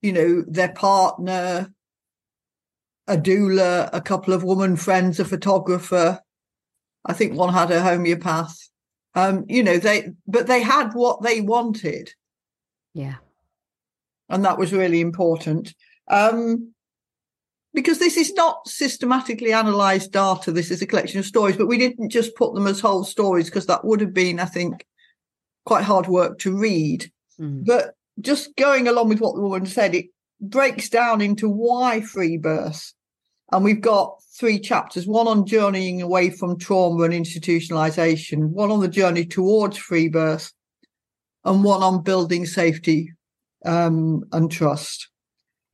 [0.00, 1.72] you know, their partner,
[3.08, 6.20] a doula, a couple of woman friends, a photographer.
[7.04, 8.56] I think one had a homeopath.
[9.14, 12.12] Um, you know, they, but they had what they wanted.
[12.94, 13.16] Yeah.
[14.28, 15.74] And that was really important.
[16.08, 16.71] Um,
[17.74, 20.52] because this is not systematically analysed data.
[20.52, 23.46] This is a collection of stories, but we didn't just put them as whole stories
[23.46, 24.86] because that would have been, I think,
[25.64, 27.10] quite hard work to read.
[27.40, 27.64] Mm.
[27.64, 30.06] But just going along with what the woman said, it
[30.40, 32.92] breaks down into why free birth.
[33.50, 38.80] And we've got three chapters one on journeying away from trauma and institutionalization, one on
[38.80, 40.52] the journey towards free birth,
[41.44, 43.12] and one on building safety
[43.64, 45.08] um, and trust.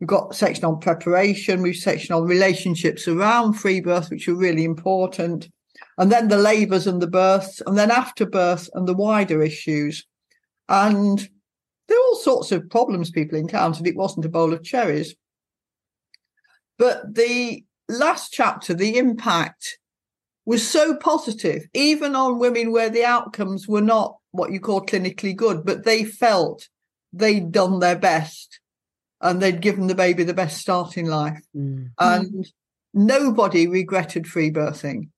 [0.00, 4.64] We've got section on preparation, we've section on relationships around free birth, which are really
[4.64, 5.48] important.
[5.96, 10.06] And then the labours and the births, and then after birth and the wider issues.
[10.68, 11.18] And
[11.88, 13.86] there are all sorts of problems people encountered.
[13.86, 15.14] It wasn't a bowl of cherries.
[16.78, 19.78] But the last chapter, the impact
[20.46, 25.34] was so positive, even on women where the outcomes were not what you call clinically
[25.34, 26.68] good, but they felt
[27.12, 28.60] they'd done their best
[29.20, 31.40] and they'd given the baby the best start in life.
[31.56, 31.90] Mm.
[31.98, 32.46] And
[32.94, 35.10] nobody regretted free birthing.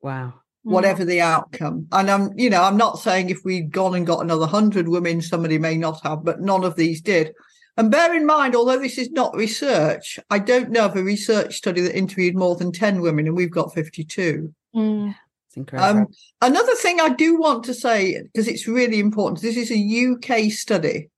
[0.00, 0.34] Wow.
[0.62, 1.86] Whatever the outcome.
[1.92, 5.22] And I'm, you know, I'm not saying if we'd gone and got another hundred women,
[5.22, 7.32] somebody may not have, but none of these did.
[7.76, 11.56] And bear in mind, although this is not research, I don't know of a research
[11.56, 14.52] study that interviewed more than 10 women, and we've got 52.
[14.74, 15.14] Mm.
[15.48, 16.00] It's incredible.
[16.00, 16.06] Um,
[16.40, 20.10] another thing I do want to say, because it's really important, this is a
[20.46, 21.10] UK study.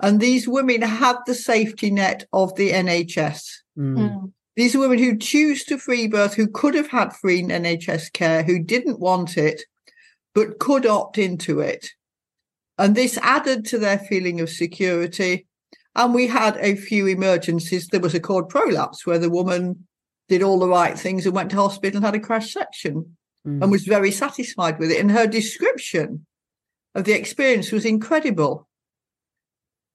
[0.00, 3.42] And these women had the safety net of the NHS.
[3.78, 3.96] Mm.
[3.96, 4.32] Mm.
[4.56, 8.42] These are women who choose to free birth, who could have had free NHS care,
[8.42, 9.62] who didn't want it,
[10.34, 11.88] but could opt into it.
[12.78, 15.46] And this added to their feeling of security.
[15.96, 17.88] And we had a few emergencies.
[17.88, 19.86] There was a cord prolapse where the woman
[20.28, 23.62] did all the right things and went to hospital and had a crash section mm.
[23.62, 25.00] and was very satisfied with it.
[25.00, 26.26] And her description
[26.94, 28.68] of the experience was incredible.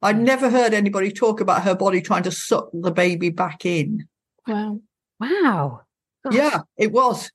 [0.02, 4.08] I'd never heard anybody talk about her body trying to suck the baby back in.
[4.48, 4.80] Wow.
[5.20, 5.82] Wow.
[6.24, 6.34] Gosh.
[6.34, 7.30] Yeah, it was.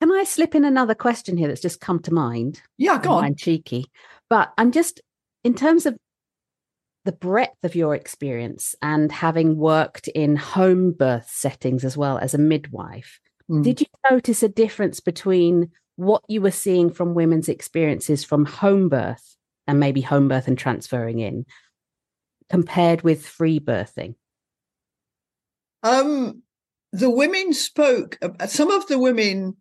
[0.00, 2.62] Can I slip in another question here that's just come to mind?
[2.78, 3.24] Yeah, go on.
[3.24, 3.90] I'm cheeky.
[4.30, 5.00] But I'm just,
[5.44, 5.98] in terms of
[7.04, 12.32] the breadth of your experience and having worked in home birth settings as well as
[12.32, 13.62] a midwife, mm.
[13.62, 18.88] did you notice a difference between what you were seeing from women's experiences from home
[18.88, 21.46] birth and maybe home birth and transferring in
[22.48, 24.14] compared with free birthing?
[25.82, 26.42] Um,
[26.92, 29.56] the women spoke, some of the women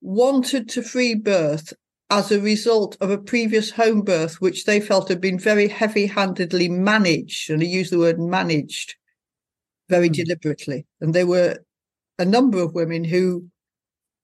[0.00, 1.72] wanted to free birth
[2.10, 6.06] as a result of a previous home birth, which they felt had been very heavy
[6.06, 7.50] handedly managed.
[7.50, 8.94] And I use the word managed
[9.88, 10.14] very mm.
[10.14, 10.86] deliberately.
[11.00, 11.58] And there were
[12.18, 13.46] a number of women who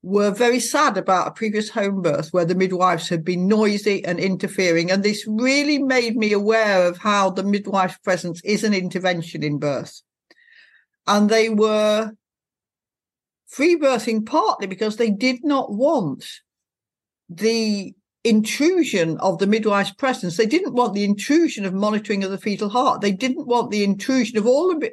[0.02, 4.18] were very sad about a previous home birth where the midwives had been noisy and
[4.18, 4.90] interfering.
[4.90, 9.58] And this really made me aware of how the midwife's presence is an intervention in
[9.58, 10.02] birth.
[11.06, 12.12] And they were
[13.46, 16.24] free birthing partly because they did not want
[17.28, 20.36] the intrusion of the midwife's presence.
[20.36, 23.00] They didn't want the intrusion of monitoring of the fetal heart.
[23.00, 24.90] They didn't want the intrusion of all the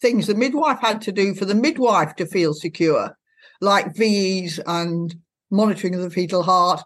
[0.00, 3.16] things the midwife had to do for the midwife to feel secure,
[3.60, 5.14] like VEs and
[5.50, 6.82] monitoring of the fetal heart,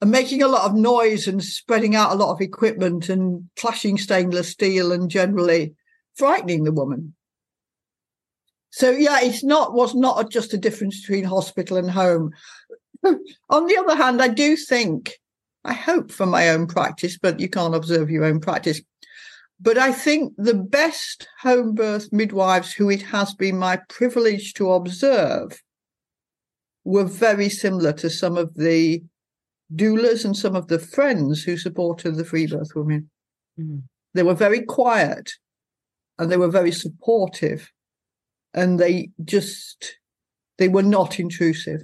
[0.00, 3.98] and making a lot of noise and spreading out a lot of equipment and clashing
[3.98, 5.74] stainless steel and generally
[6.14, 7.14] frightening the woman.
[8.70, 12.32] So yeah, it's not was not just a difference between hospital and home.
[13.04, 15.14] On the other hand, I do think,
[15.64, 18.80] I hope for my own practice, but you can't observe your own practice.
[19.60, 24.72] But I think the best home birth midwives who it has been my privilege to
[24.72, 25.60] observe
[26.88, 29.02] were very similar to some of the
[29.74, 33.10] doulas and some of the friends who supported the free birth women.
[33.60, 33.82] Mm.
[34.14, 35.32] They were very quiet
[36.18, 37.70] and they were very supportive
[38.54, 39.98] and they just
[40.56, 41.82] they were not intrusive.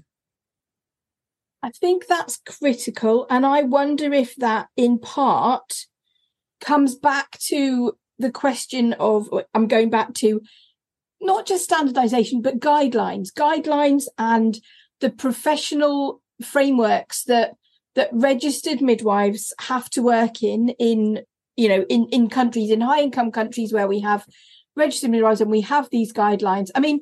[1.62, 3.26] I think that's critical.
[3.28, 5.84] And I wonder if that, in part,
[6.60, 10.40] comes back to the question of I'm going back to
[11.20, 14.58] not just standardization, but guidelines, guidelines and
[15.00, 17.52] the professional frameworks that
[17.94, 21.20] that registered midwives have to work in in
[21.56, 24.26] you know in in countries in high income countries where we have
[24.76, 27.00] registered midwives and we have these guidelines i mean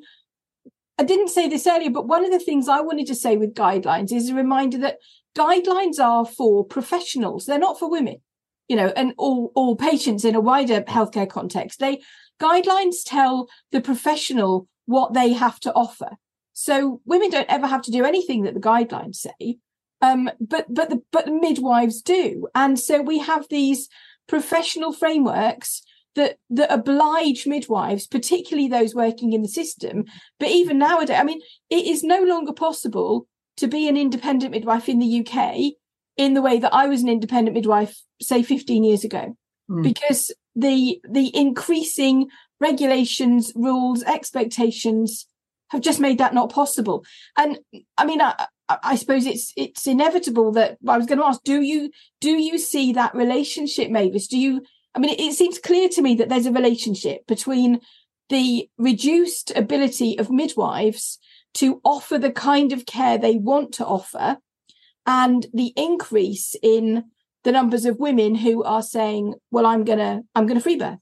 [0.99, 3.55] I didn't say this earlier, but one of the things I wanted to say with
[3.55, 4.99] guidelines is a reminder that
[5.37, 7.47] guidelines are for professionals.
[7.47, 8.17] They're not for women,
[8.69, 11.81] you know, and all, all patients in a wider healthcare context.
[11.81, 12.03] They
[12.41, 16.11] guidelines tell the professional what they have to offer.
[16.53, 19.59] So women don't ever have to do anything that the guidelines say.
[20.01, 22.49] Um, but but the but the midwives do.
[22.55, 23.89] And so we have these
[24.29, 25.83] professional frameworks
[26.15, 30.05] that that oblige midwives, particularly those working in the system.
[30.39, 31.41] But even nowadays, I mean,
[31.71, 33.27] it is no longer possible
[33.57, 35.75] to be an independent midwife in the UK
[36.17, 39.37] in the way that I was an independent midwife, say, 15 years ago,
[39.71, 39.83] mm.
[39.83, 42.29] because the the increasing
[42.61, 45.27] regulations, rules, expectations
[45.73, 47.05] have just made that not possible.
[47.37, 47.59] And
[47.97, 51.63] I mean, I, I suppose it's it's inevitable that I was going to ask: Do
[51.63, 54.29] you do you see that relationship, Mavis?
[54.29, 54.63] Do you?
[54.95, 57.81] I mean, it, it seems clear to me that there's a relationship between
[58.29, 61.19] the reduced ability of midwives
[61.55, 64.37] to offer the kind of care they want to offer,
[65.07, 67.05] and the increase in
[67.45, 70.99] the numbers of women who are saying, "Well, I'm gonna I'm gonna free birth."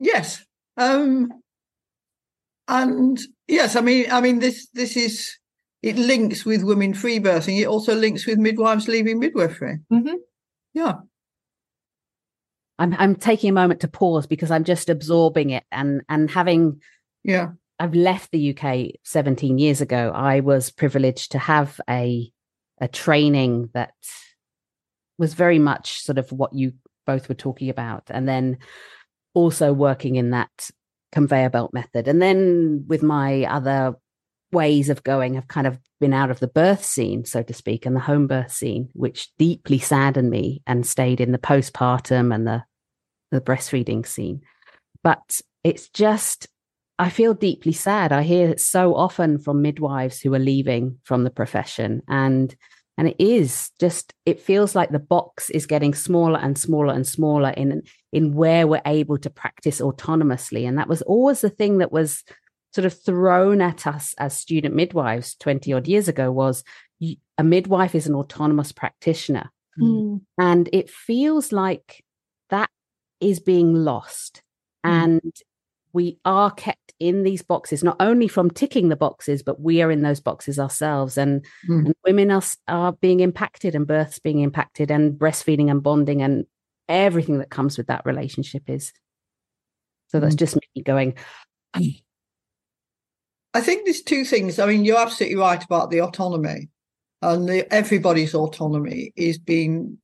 [0.00, 0.44] Yes,
[0.76, 1.32] um,
[2.68, 3.20] and
[3.52, 5.36] yes, I mean, I mean this this is
[5.82, 7.60] it links with women free birthing.
[7.60, 9.80] It also links with midwives leaving midwifery.
[9.92, 10.14] Mm-hmm.
[10.74, 10.94] Yeah.
[12.78, 16.80] I'm I'm taking a moment to pause because I'm just absorbing it and and having
[17.22, 20.12] yeah I've left the UK 17 years ago.
[20.14, 22.30] I was privileged to have a
[22.80, 23.94] a training that
[25.18, 26.72] was very much sort of what you
[27.06, 28.58] both were talking about, and then
[29.34, 30.70] also working in that
[31.12, 32.08] conveyor belt method.
[32.08, 33.94] And then with my other
[34.50, 37.86] ways of going I've kind of been out of the birth scene, so to speak,
[37.86, 42.46] and the home birth scene, which deeply saddened me and stayed in the postpartum and
[42.46, 42.64] the
[43.30, 44.42] the breastfeeding scene.
[45.02, 46.48] But it's just
[46.98, 48.12] I feel deeply sad.
[48.12, 52.54] I hear it so often from midwives who are leaving from the profession and
[52.98, 57.06] and it is just it feels like the box is getting smaller and smaller and
[57.06, 57.82] smaller in
[58.12, 62.22] in where we're able to practice autonomously and that was always the thing that was
[62.74, 66.64] sort of thrown at us as student midwives 20 odd years ago was
[67.38, 69.50] a midwife is an autonomous practitioner.
[69.80, 70.20] Mm.
[70.38, 72.04] And it feels like
[72.50, 72.70] that
[73.20, 74.42] is being lost.
[74.84, 75.02] Mm.
[75.02, 75.32] And
[75.92, 79.90] we are kept in these boxes, not only from ticking the boxes, but we are
[79.90, 81.18] in those boxes ourselves.
[81.18, 81.86] And, mm.
[81.86, 86.46] and women are, are being impacted and births being impacted and breastfeeding and bonding and
[86.88, 88.92] everything that comes with that relationship is.
[90.08, 90.38] So that's hmm.
[90.38, 91.14] just me going,
[93.54, 94.58] I think there's two things.
[94.58, 96.68] I mean, you're absolutely right about the autonomy,
[97.20, 99.98] and the, everybody's autonomy is being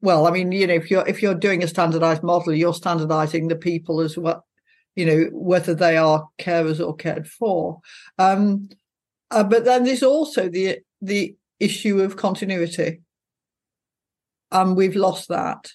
[0.00, 0.26] well.
[0.26, 3.56] I mean, you know, if you're if you're doing a standardized model, you're standardizing the
[3.56, 4.44] people as well.
[4.98, 7.80] You know, whether they are carers or cared for.
[8.18, 8.68] Um,
[9.30, 13.00] uh, but then there's also the the issue of continuity,
[14.50, 15.70] and we've lost that.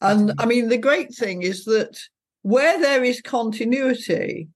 [0.00, 1.98] And I mean, the great thing is that
[2.42, 4.48] where there is continuity,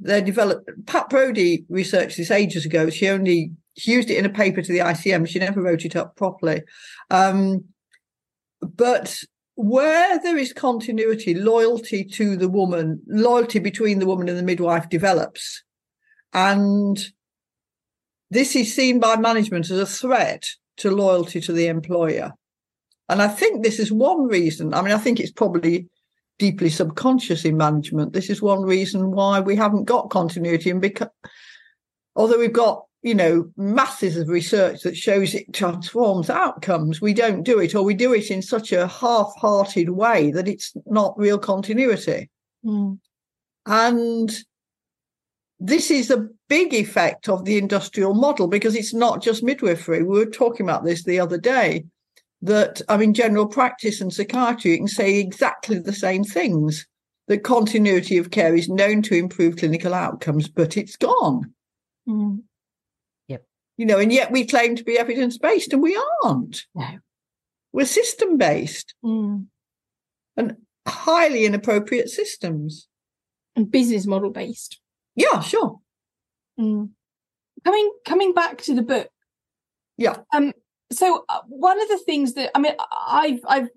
[0.00, 2.90] they developed Pat Brodie researched this ages ago.
[2.90, 5.28] She only she used it in a paper to the ICM.
[5.28, 6.62] She never wrote it up properly.
[7.10, 7.66] Um,
[8.60, 9.22] but
[9.56, 14.88] where there is continuity, loyalty to the woman, loyalty between the woman and the midwife
[14.88, 15.62] develops.
[16.32, 16.98] And
[18.30, 20.46] this is seen by management as a threat
[20.78, 22.32] to loyalty to the employer.
[23.08, 24.74] And I think this is one reason.
[24.74, 25.88] I mean, I think it's probably
[26.38, 28.12] deeply subconscious in management.
[28.12, 30.70] This is one reason why we haven't got continuity.
[30.70, 31.08] And because,
[32.14, 37.44] although we've got, you know, masses of research that shows it transforms outcomes, we don't
[37.44, 41.16] do it, or we do it in such a half hearted way that it's not
[41.16, 42.28] real continuity.
[42.64, 42.98] Mm.
[43.64, 44.36] And
[45.60, 50.02] this is a big effect of the industrial model because it's not just midwifery.
[50.02, 51.84] We were talking about this the other day
[52.42, 56.86] that I mean, general practice and psychiatry you can say exactly the same things.
[57.28, 61.52] That continuity of care is known to improve clinical outcomes, but it's gone.
[62.08, 62.42] Mm.
[63.76, 66.64] You know, and yet we claim to be evidence based, and we aren't.
[66.74, 66.98] No.
[67.72, 69.44] We're system based mm.
[70.36, 70.56] and
[70.86, 72.88] highly inappropriate systems.
[73.54, 74.80] And business model based.
[75.14, 75.80] Yeah, sure.
[76.58, 76.90] Mm.
[77.64, 79.08] Coming coming back to the book.
[79.98, 80.16] Yeah.
[80.34, 80.52] Um,
[80.92, 82.74] so uh, one of the things that I mean,
[83.08, 83.68] I've I've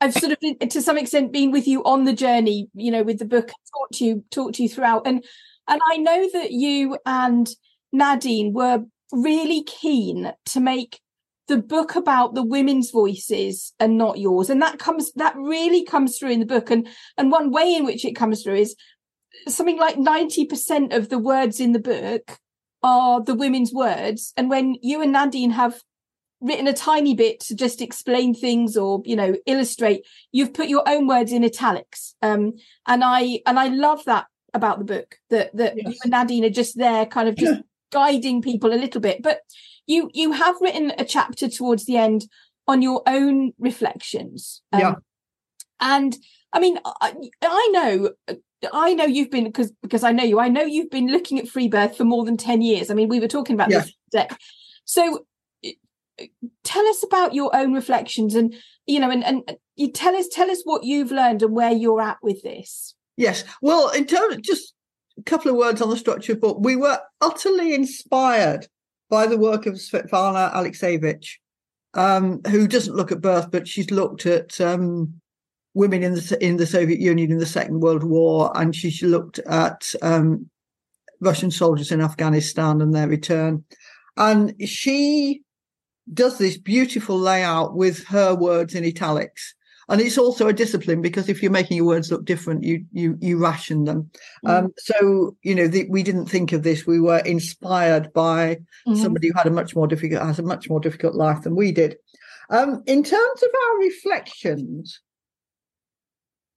[0.00, 3.18] I've sort of to some extent been with you on the journey, you know, with
[3.18, 5.24] the book, talked to you, talked to you throughout, and
[5.68, 7.48] and I know that you and
[7.92, 8.84] Nadine were
[9.14, 11.00] really keen to make
[11.46, 16.18] the book about the women's voices and not yours, and that comes that really comes
[16.18, 18.76] through in the book, and and one way in which it comes through is
[19.48, 22.38] something like ninety percent of the words in the book
[22.82, 25.80] are the women's words, and when you and Nadine have
[26.40, 30.86] written a tiny bit to just explain things or you know illustrate you've put your
[30.86, 32.14] own words in italics.
[32.22, 32.54] Um
[32.86, 35.86] and i and i love that about the book that that yes.
[35.86, 37.62] you and nadine are just there kind of just
[37.94, 39.40] guiding people a little bit but
[39.86, 42.26] you you have written a chapter towards the end
[42.66, 44.94] on your own reflections um, yeah
[45.80, 46.16] and
[46.52, 48.10] i mean I, I know
[48.72, 50.40] I know you've been because because I know you.
[50.40, 52.90] I know you've been looking at free birth for more than ten years.
[52.90, 54.28] I mean, we were talking about this today.
[54.86, 55.26] So
[56.62, 58.54] tell us about your own reflections and
[58.86, 62.00] you know and and you tell us tell us what you've learned and where you're
[62.00, 64.73] at with this yes well in terms just
[65.18, 68.66] a couple of words on the structure of book we were utterly inspired
[69.10, 71.34] by the work of Svetlana Alexievich,
[71.94, 75.20] um, who doesn't look at birth, but she's looked at um,
[75.74, 79.38] women in the in the Soviet Union in the Second World War, and she's looked
[79.40, 80.50] at um,
[81.20, 83.64] Russian soldiers in Afghanistan and their return.
[84.16, 85.42] And she
[86.12, 89.54] does this beautiful layout with her words in italics.
[89.88, 93.18] And it's also a discipline because if you're making your words look different, you you
[93.20, 94.10] you ration them.
[94.44, 94.50] Mm.
[94.50, 96.86] Um, so you know the, we didn't think of this.
[96.86, 98.96] We were inspired by mm-hmm.
[98.96, 101.72] somebody who had a much more difficult has a much more difficult life than we
[101.72, 101.96] did.
[102.50, 105.00] Um, in terms of our reflections,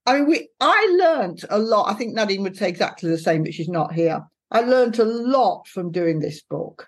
[0.05, 1.91] I mean, we I learned a lot.
[1.91, 4.21] I think Nadine would say exactly the same, but she's not here.
[4.51, 6.87] I learned a lot from doing this book.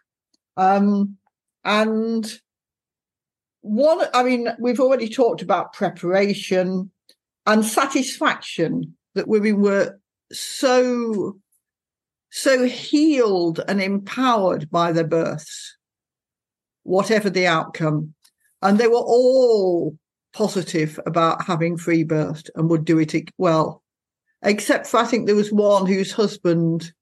[0.55, 1.17] Um,
[1.65, 2.25] and
[3.61, 6.91] one, I mean, we've already talked about preparation
[7.45, 9.99] and satisfaction that women were
[10.31, 11.37] so,
[12.29, 15.77] so healed and empowered by their births,
[16.83, 18.13] whatever the outcome.
[18.61, 19.97] And they were all
[20.33, 23.83] positive about having free birth and would do it well,
[24.43, 26.93] except for I think there was one whose husband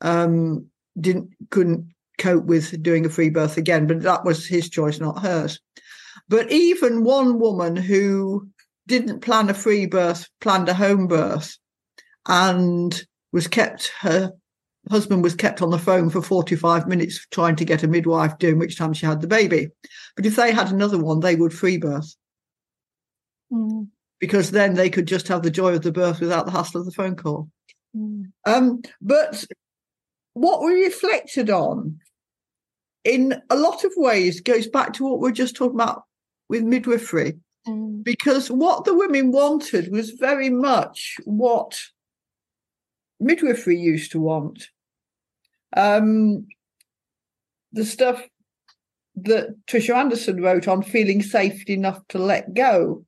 [0.00, 0.66] um,
[0.98, 5.22] didn't couldn't cope with doing a free birth again, but that was his choice, not
[5.22, 5.58] hers.
[6.30, 8.48] But even one woman who
[8.86, 11.58] didn't plan a free birth, planned a home birth,
[12.28, 14.32] and was kept her
[14.88, 18.58] husband was kept on the phone for 45 minutes trying to get a midwife during
[18.58, 19.68] which time she had the baby.
[20.16, 22.14] But if they had another one, they would free birth.
[23.52, 23.88] Mm.
[24.20, 26.86] Because then they could just have the joy of the birth without the hassle of
[26.86, 27.50] the phone call.
[27.94, 28.32] Mm.
[28.46, 29.44] Um, but
[30.34, 31.98] what we reflected on
[33.04, 36.04] in a lot of ways goes back to what we are just talking about
[36.50, 37.38] with midwifery.
[37.66, 38.02] Mm.
[38.02, 41.80] Because what the women wanted was very much what
[43.20, 44.68] midwifery used to want.
[45.76, 46.48] Um,
[47.72, 48.26] the stuff
[49.14, 53.04] that Tricia Anderson wrote on feeling safe enough to let go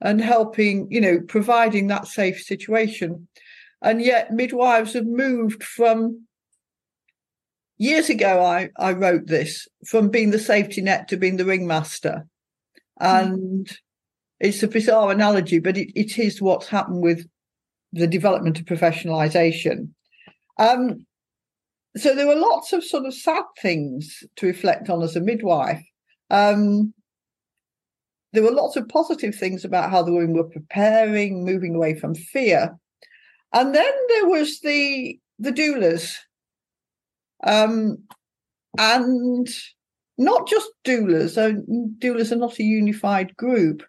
[0.00, 3.28] and helping, you know, providing that safe situation.
[3.82, 6.26] And yet midwives have moved from
[7.76, 12.26] years ago I, I wrote this from being the safety net to being the ringmaster.
[13.02, 13.68] And
[14.40, 17.26] it's a bizarre analogy, but it, it is what's happened with
[17.92, 19.88] the development of professionalization.
[20.58, 21.06] Um,
[21.96, 25.84] so there were lots of sort of sad things to reflect on as a midwife.
[26.30, 26.94] Um,
[28.32, 32.14] there were lots of positive things about how the women were preparing, moving away from
[32.14, 32.78] fear.
[33.52, 36.14] And then there was the the doulas
[37.44, 37.98] um,
[38.78, 39.48] and
[40.24, 41.60] not just doulas, uh,
[41.98, 43.82] doulas are not a unified group,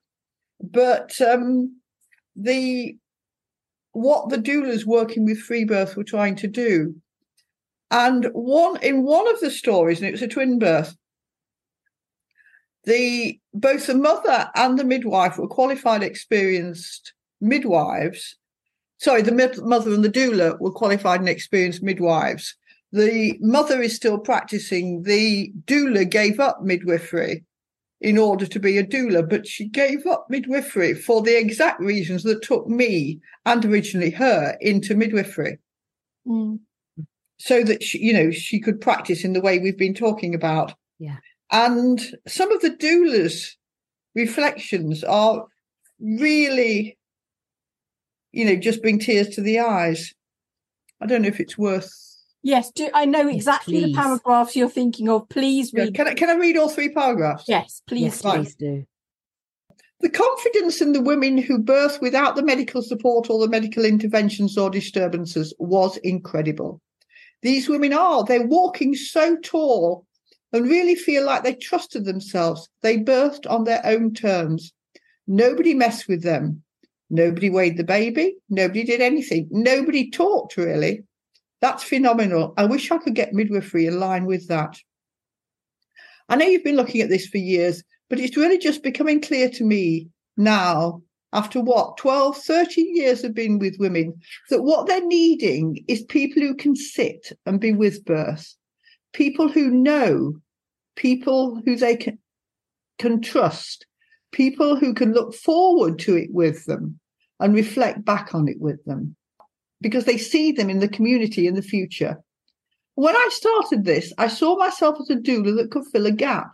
[0.62, 1.80] but um,
[2.36, 2.98] the
[3.92, 6.96] what the doulas working with free birth were trying to do.
[7.92, 10.96] And one in one of the stories, and it was a twin birth,
[12.86, 18.36] the both the mother and the midwife were qualified, experienced midwives.
[18.98, 22.56] Sorry, the mother and the doula were qualified and experienced midwives
[22.94, 25.02] the mother is still practicing.
[25.02, 27.44] The doula gave up midwifery
[28.00, 32.22] in order to be a doula, but she gave up midwifery for the exact reasons
[32.24, 35.58] that took me and originally her into midwifery.
[36.28, 36.60] Mm.
[37.40, 40.76] So that she, you know, she could practice in the way we've been talking about.
[41.00, 41.18] Yeah.
[41.52, 43.58] And some of the doula's
[44.14, 45.46] reflections are
[46.00, 46.96] really,
[48.32, 50.14] you know, just bring tears to the eyes.
[51.02, 51.92] I don't know if it's worth
[52.44, 55.30] Yes, do I know exactly yes, the paragraphs you're thinking of?
[55.30, 55.96] Please read.
[55.96, 57.46] Can I can I read all three paragraphs?
[57.48, 58.02] Yes, please.
[58.02, 58.86] Yes, please do.
[60.02, 64.58] The confidence in the women who birth without the medical support or the medical interventions
[64.58, 66.82] or disturbances was incredible.
[67.42, 70.06] These women are, they're walking so tall
[70.52, 72.68] and really feel like they trusted themselves.
[72.82, 74.74] They birthed on their own terms.
[75.26, 76.64] Nobody messed with them.
[77.10, 78.36] Nobody weighed the baby.
[78.50, 79.48] Nobody did anything.
[79.52, 81.04] Nobody talked really.
[81.64, 82.54] That's phenomenal.
[82.58, 84.78] I wish I could get midwifery in line with that.
[86.28, 89.50] I know you've been looking at this for years, but it's really just becoming clear
[89.52, 91.02] to me now,
[91.32, 94.14] after what, 12, 13 years of being with women,
[94.50, 98.58] that what they're needing is people who can sit and be with birth,
[99.14, 100.34] people who know,
[100.98, 102.20] people who they can,
[103.00, 103.86] can trust,
[104.34, 107.00] people who can look forward to it with them
[107.40, 109.16] and reflect back on it with them
[109.84, 112.18] because they see them in the community in the future.
[112.96, 116.48] When I started this, I saw myself as a doula that could fill a gap.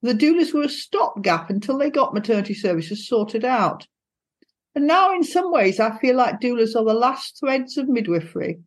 [0.00, 3.86] The doulas were a stopgap until they got maternity services sorted out.
[4.74, 8.60] And now, in some ways, I feel like doulas are the last threads of midwifery,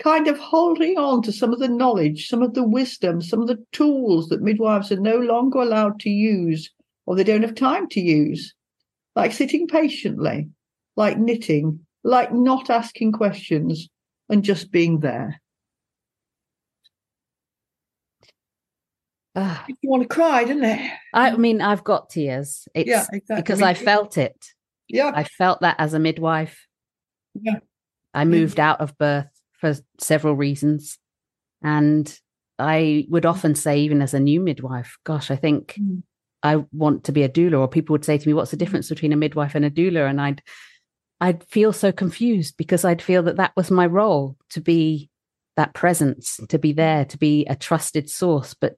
[0.00, 3.48] kind of holding on to some of the knowledge, some of the wisdom, some of
[3.48, 6.70] the tools that midwives are no longer allowed to use
[7.04, 8.54] or they don't have time to use,
[9.14, 10.48] like sitting patiently,
[10.96, 13.88] like knitting, like not asking questions
[14.28, 15.40] and just being there.
[19.34, 20.90] Uh, You want to cry, didn't it?
[21.14, 22.68] I mean, I've got tears.
[22.74, 23.36] It's yeah, exactly.
[23.36, 24.36] because I felt it.
[24.88, 26.66] Yeah, I felt that as a midwife.
[27.34, 27.60] Yeah.
[28.12, 30.98] I moved out of birth for several reasons.
[31.62, 32.14] And
[32.58, 36.02] I would often say, even as a new midwife, gosh, I think Mm.
[36.44, 37.60] I want to be a doula.
[37.60, 40.10] Or people would say to me, What's the difference between a midwife and a doula?
[40.10, 40.42] And I'd
[41.22, 45.08] I'd feel so confused because I'd feel that that was my role to be
[45.56, 48.54] that presence, to be there, to be a trusted source.
[48.54, 48.74] But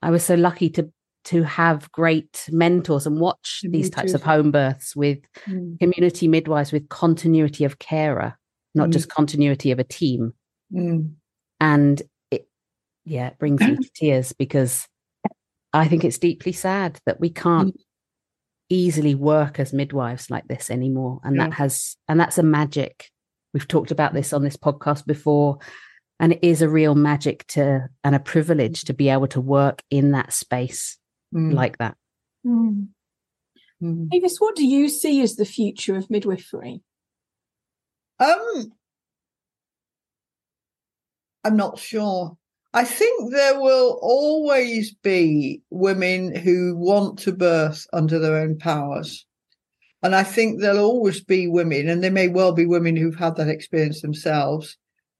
[0.00, 0.90] I was so lucky to
[1.24, 4.16] to have great mentors and watch Me these types too.
[4.16, 5.18] of home births with
[5.48, 8.38] Mm, community midwives with continuity of carer,
[8.74, 8.92] not Mm.
[8.92, 10.32] just continuity of a team.
[10.72, 11.12] mm.
[11.60, 12.46] And it,
[13.04, 14.86] yeah, it brings me to tears because
[15.72, 17.74] I think it's deeply sad that we can't
[18.68, 21.20] easily work as midwives like this anymore.
[21.24, 23.10] And that has, and that's a magic.
[23.52, 25.58] We've talked about this on this podcast before.
[26.20, 29.82] And it is a real magic to, and a privilege to be able to work
[29.90, 30.98] in that space
[31.34, 31.96] Mm, like that.
[32.46, 32.88] Mm.
[33.82, 34.08] mm.
[34.10, 36.82] Mavis, what do you see as the future of midwifery?
[38.20, 38.72] Um,
[41.42, 42.38] I'm not sure.
[42.76, 49.24] I think there will always be women who want to birth under their own powers.
[50.02, 53.36] And I think there'll always be women, and there may well be women who've had
[53.36, 54.76] that experience themselves,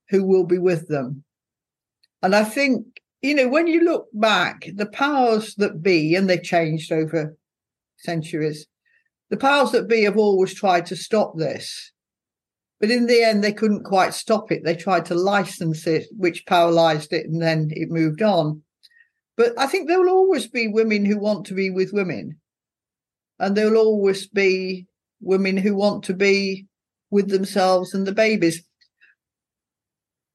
[0.09, 1.23] who will be with them.
[2.21, 2.85] And I think,
[3.21, 7.37] you know, when you look back, the powers that be, and they've changed over
[7.95, 8.67] centuries,
[9.29, 11.93] the powers that be have always tried to stop this.
[12.79, 14.63] But in the end, they couldn't quite stop it.
[14.63, 18.61] They tried to license it, which paralyzed it, and then it moved on.
[19.37, 22.39] But I think there will always be women who want to be with women.
[23.39, 24.87] And there will always be
[25.21, 26.67] women who want to be
[27.11, 28.63] with themselves and the babies.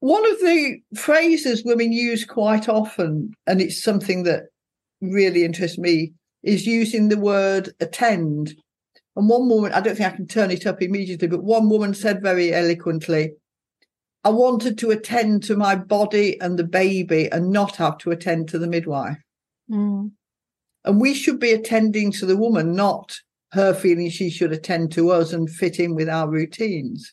[0.00, 4.44] One of the phrases women use quite often, and it's something that
[5.02, 8.54] really interests me, is using the word attend.
[9.20, 11.92] And one woman, I don't think I can turn it up immediately, but one woman
[11.92, 13.34] said very eloquently,
[14.24, 18.48] I wanted to attend to my body and the baby and not have to attend
[18.48, 19.18] to the midwife.
[19.70, 20.12] Mm.
[20.86, 23.14] And we should be attending to the woman, not
[23.52, 27.12] her feeling she should attend to us and fit in with our routines.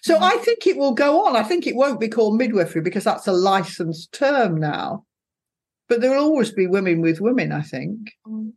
[0.00, 0.22] So Mhm.
[0.22, 1.36] I think it will go on.
[1.36, 5.04] I think it won't be called midwifery because that's a licensed term now.
[5.86, 8.10] But there will always be women with women, I think.
[8.26, 8.54] Mm.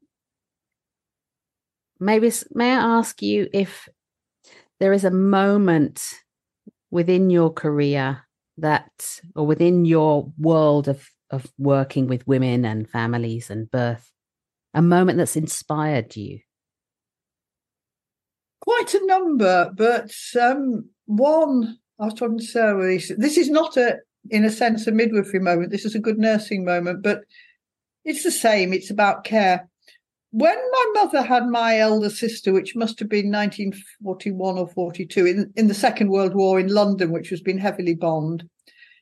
[2.06, 3.90] Maybe may I ask you if
[4.80, 6.04] there is a moment
[6.92, 8.22] within your career
[8.60, 8.92] that,
[9.36, 14.12] or within your world of of working with women and families and birth,
[14.76, 16.42] a moment that's inspired you?
[18.62, 22.78] Quite a number, but um, one I was talking to Sarah.
[22.86, 23.98] recently- This is not a,
[24.30, 25.72] in a sense, a midwifery moment.
[25.72, 27.24] This is a good nursing moment, but
[28.04, 28.74] it's the same.
[28.74, 29.68] It's about care.
[30.38, 35.54] When my mother had my elder sister, which must have been 1941 or 42, in,
[35.56, 38.44] in the Second World War in London, which was being heavily bombed,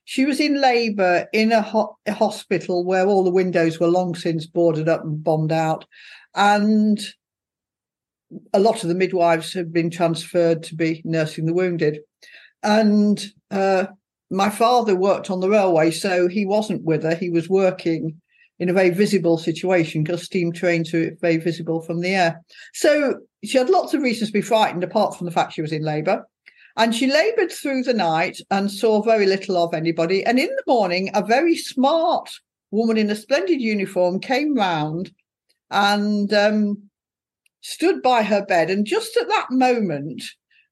[0.06, 4.14] she was in labour in a, ho- a hospital where all the windows were long
[4.14, 5.86] since boarded up and bombed out.
[6.36, 7.00] And
[8.54, 12.02] a lot of the midwives had been transferred to be nursing the wounded.
[12.62, 13.88] And uh,
[14.30, 17.16] my father worked on the railway, so he wasn't with her.
[17.16, 18.22] He was working
[18.60, 22.42] in a very visible situation because steam trains are very visible from the air.
[22.74, 25.72] So she had lots of reasons to be frightened, apart from the fact she was
[25.72, 26.28] in labour.
[26.76, 30.26] And she laboured through the night and saw very little of anybody.
[30.26, 32.32] And in the morning, a very smart
[32.72, 35.12] woman in a splendid uniform came round
[35.70, 36.90] and um,
[37.62, 38.70] stood by her bed.
[38.70, 40.24] And just at that moment,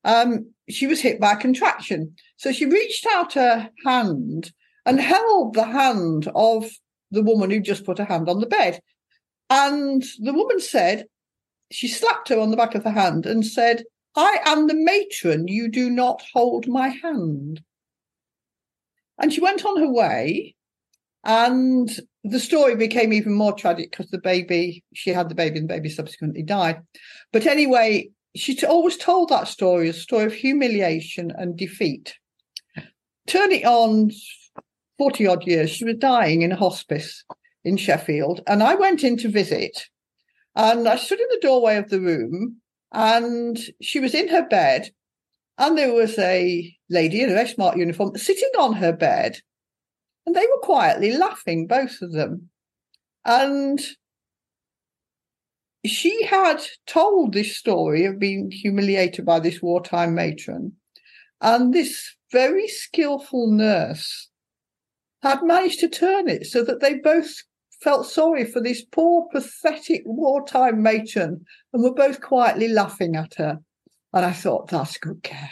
[0.03, 2.15] um, she was hit by a contraction.
[2.37, 4.51] So she reached out her hand
[4.85, 6.67] and held the hand of
[7.11, 8.79] the woman who just put her hand on the bed.
[9.49, 11.05] And the woman said,
[11.71, 13.83] she slapped her on the back of the hand and said,
[14.15, 15.47] I am the matron.
[15.47, 17.61] You do not hold my hand.
[19.17, 20.55] And she went on her way.
[21.23, 21.89] And
[22.23, 25.73] the story became even more tragic because the baby, she had the baby and the
[25.73, 26.81] baby subsequently died.
[27.31, 32.15] But anyway, she always told that story, a story of humiliation and defeat.
[33.27, 34.11] Turn it on
[35.01, 37.23] 40 odd years, she was dying in a hospice
[37.63, 38.41] in Sheffield.
[38.45, 39.87] And I went in to visit
[40.55, 42.57] and I stood in the doorway of the room
[42.91, 44.91] and she was in her bed
[45.61, 49.37] And there was a lady in a very smart uniform sitting on her bed,
[50.25, 52.49] and they were quietly laughing, both of them.
[53.25, 53.79] And
[55.85, 60.73] she had told this story of being humiliated by this wartime matron.
[61.41, 64.30] And this very skillful nurse
[65.21, 67.31] had managed to turn it so that they both
[67.81, 73.59] felt sorry for this poor, pathetic wartime matron and were both quietly laughing at her.
[74.13, 75.51] And I thought, that's good care.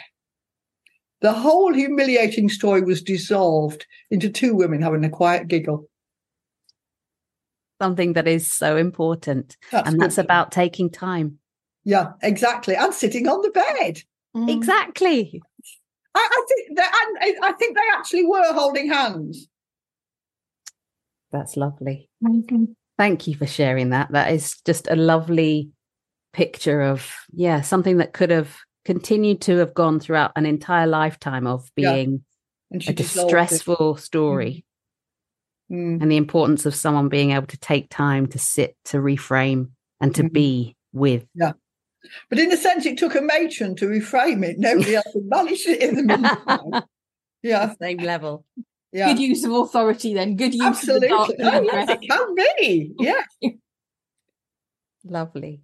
[1.20, 5.88] The whole humiliating story was dissolved into two women having a quiet giggle.
[7.80, 9.56] Something that is so important.
[9.70, 10.24] That's and that's good.
[10.24, 11.38] about taking time.
[11.84, 12.76] Yeah, exactly.
[12.76, 14.02] And sitting on the bed.
[14.36, 14.54] Mm.
[14.54, 15.40] Exactly.
[16.14, 19.48] I, I think that and I think they actually were holding hands.
[21.32, 22.08] That's lovely.
[22.24, 22.76] Amazing.
[22.98, 24.10] Thank you for sharing that.
[24.12, 25.70] That is just a lovely
[26.32, 31.46] picture of, yeah, something that could have continued to have gone throughout an entire lifetime
[31.46, 32.24] of being
[32.70, 34.64] And a distressful story
[35.70, 36.02] Mm.
[36.02, 39.70] and the importance of someone being able to take time to sit, to reframe,
[40.00, 40.32] and to Mhm.
[40.32, 41.24] be with.
[41.36, 41.52] Yeah.
[42.28, 44.58] But in a sense, it took a matron to reframe it.
[44.58, 46.82] Nobody else had managed it in the meantime.
[47.42, 48.44] Yeah, Same level.
[48.92, 49.12] Yeah.
[49.12, 50.36] Good use of authority then.
[50.36, 51.10] Good use Absolutely.
[51.10, 52.92] of the dark Oh, yes, it can be.
[53.00, 53.22] Yeah.
[55.04, 55.60] Lovely.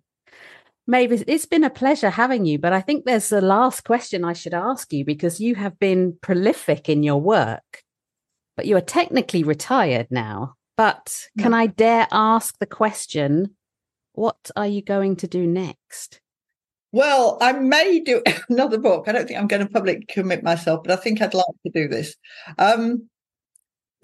[0.86, 4.32] Mavis, it's been a pleasure having you, but I think there's a last question I
[4.32, 7.82] should ask you because you have been prolific in your work,
[8.56, 10.54] but you are technically retired now.
[10.76, 13.56] But can I dare ask the question,
[14.12, 16.20] what are you going to do next?
[16.92, 19.08] Well, I may do another book.
[19.08, 21.72] I don't think I'm going to publicly commit myself, but I think I'd like to
[21.72, 22.14] do this.
[22.58, 23.08] Um,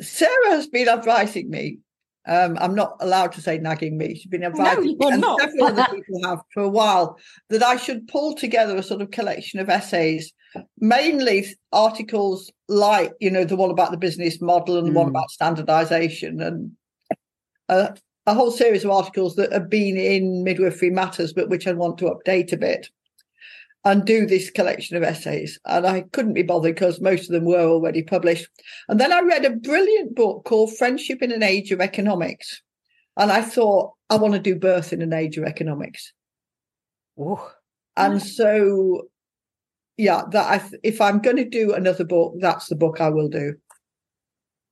[0.01, 1.79] Sarah has been advising me.
[2.27, 4.15] Um, I'm not allowed to say nagging me.
[4.15, 5.41] She's been advising me, and not.
[5.41, 7.19] several other people have for a while
[7.51, 10.33] that I should pull together a sort of collection of essays,
[10.79, 15.11] mainly articles like you know the one about the business model and the one Mm.
[15.11, 16.71] about standardization and
[17.69, 21.99] a whole series of articles that have been in midwifery matters, but which I want
[21.99, 22.89] to update a bit
[23.85, 25.59] and do this collection of essays.
[25.65, 28.49] And I couldn't be bothered because most of them were already published.
[28.89, 32.63] And then I read a brilliant book called Friendship in an Age of Economics.
[33.17, 36.13] And I thought, I want to do birth in an age of economics.
[37.19, 37.53] Oh,
[37.97, 39.09] And so,
[39.97, 43.29] yeah, that I, if I'm going to do another book, that's the book I will
[43.29, 43.55] do.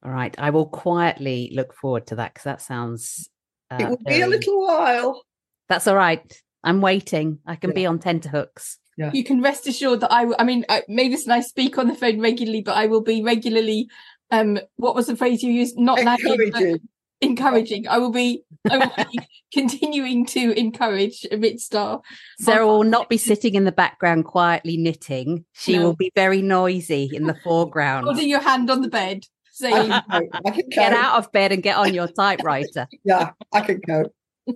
[0.02, 0.34] all right.
[0.38, 3.28] I will quietly look forward to that because that sounds.
[3.70, 5.22] Uh, it will be a little while.
[5.68, 6.42] That's all right.
[6.64, 7.38] I'm waiting.
[7.46, 7.74] I can Yeah.
[7.74, 8.78] be on tenterhooks.
[9.12, 11.88] You can rest assured that I, w- I mean, I, Mavis and I speak on
[11.88, 13.88] the phone regularly, but I will be regularly,
[14.30, 15.78] um, what was the phrase you used?
[15.78, 16.80] Not nagging, but Encouraging.
[17.20, 17.88] encouraging.
[17.88, 19.18] I will be, I will be
[19.52, 22.00] continuing to encourage amidst our
[22.38, 25.44] Sarah will not be sitting in the background quietly knitting.
[25.52, 25.82] She No.
[25.84, 28.04] will be very noisy in the foreground.
[28.06, 30.42] holding your hand on the bed, saying, I can cope.
[30.46, 32.86] I can Get out of bed and get on your typewriter.
[33.04, 34.14] Yeah, I can cope.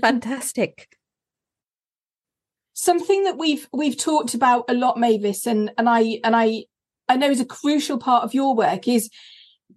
[0.00, 0.88] Fantastic.
[2.82, 6.64] Something that we've we've talked about a lot mavis and and i and i
[7.08, 9.08] i know is a crucial part of your work is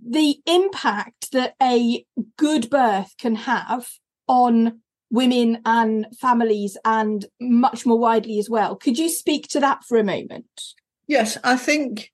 [0.07, 2.05] the impact that a
[2.37, 3.87] good birth can have
[4.27, 4.81] on
[5.11, 9.97] women and families and much more widely as well could you speak to that for
[9.97, 10.73] a moment
[11.07, 12.11] Yes, I think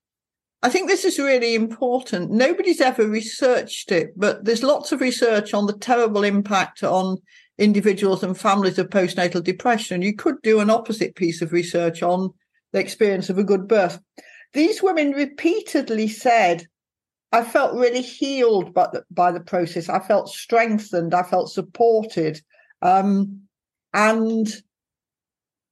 [0.64, 2.30] I think this is really important.
[2.30, 7.18] Nobody's ever researched it, but there's lots of research on the terrible impact on
[7.62, 10.02] individuals and families of postnatal depression.
[10.02, 12.32] You could do an opposite piece of research on
[12.74, 14.00] the experience of a good birth.
[14.54, 16.66] These women repeatedly said,
[17.32, 19.90] I felt really healed by the, by the process.
[19.90, 21.14] I felt strengthened.
[21.14, 22.42] I felt supported.
[22.82, 23.42] Um,
[23.94, 24.48] and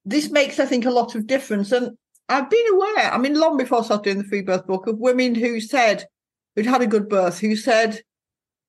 [0.06, 1.72] this makes, I think, a lot of difference.
[1.72, 1.98] And
[2.30, 5.00] I've been aware, I mean, long before I started doing the free birth book, of
[5.00, 6.06] women who said,
[6.56, 8.02] who'd had a good birth, who said,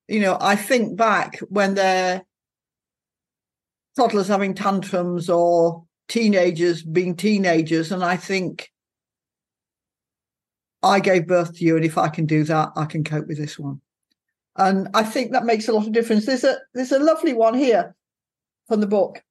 [0.07, 2.23] you know, I think back when their
[4.01, 8.71] toddlers having tantrums or teenagers being teenagers, and I think,
[10.81, 13.37] I gave birth to you, and if I can do that, I can cope with
[13.37, 13.79] this one.
[14.57, 16.25] And I think that makes a lot of difference.
[16.25, 17.95] There's a there's a lovely one here
[18.67, 19.21] from the book.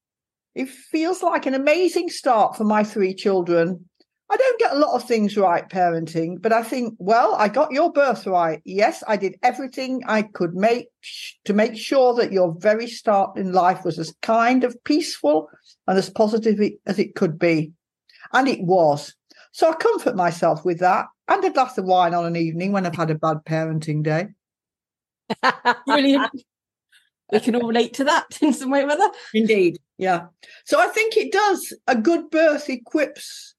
[0.54, 3.89] It feels like an amazing start for my three children.
[4.30, 7.72] I don't get a lot of things right parenting, but I think, well, I got
[7.72, 8.62] your birth right.
[8.64, 13.36] Yes, I did everything I could make sh- to make sure that your very start
[13.36, 15.50] in life was as kind of peaceful
[15.88, 17.72] and as positive as it could be.
[18.32, 19.16] And it was.
[19.50, 22.86] So I comfort myself with that and a glass of wine on an evening when
[22.86, 24.28] I've had a bad parenting day.
[25.86, 26.44] brilliant
[27.32, 29.78] we can all relate to that in some way or other Indeed.
[29.98, 30.26] Yeah.
[30.64, 31.72] So I think it does.
[31.86, 33.54] A good birth equips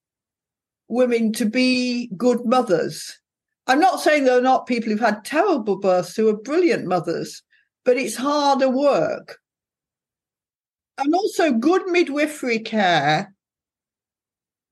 [0.92, 3.20] women to be good mothers.
[3.68, 7.42] I'm not saying there are not people who've had terrible births who are brilliant mothers,
[7.86, 9.38] but it's harder work.
[10.98, 13.34] And also, good midwifery care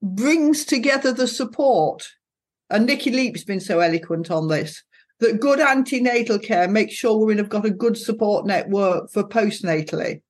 [0.01, 2.07] brings together the support.
[2.70, 4.84] And Nicky Leap's been so eloquent on this
[5.20, 10.22] that good antenatal care makes sure women have got a good support network for postnatally.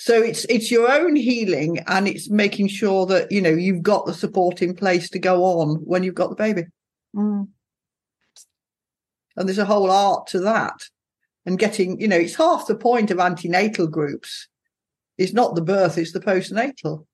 [0.00, 4.06] So it's it's your own healing and it's making sure that you know you've got
[4.06, 6.64] the support in place to go on when you've got the baby.
[7.14, 7.48] Mm.
[9.36, 10.84] And there's a whole art to that.
[11.46, 14.48] And getting, you know, it's half the point of antenatal groups.
[15.16, 17.06] It's not the birth, it's the postnatal.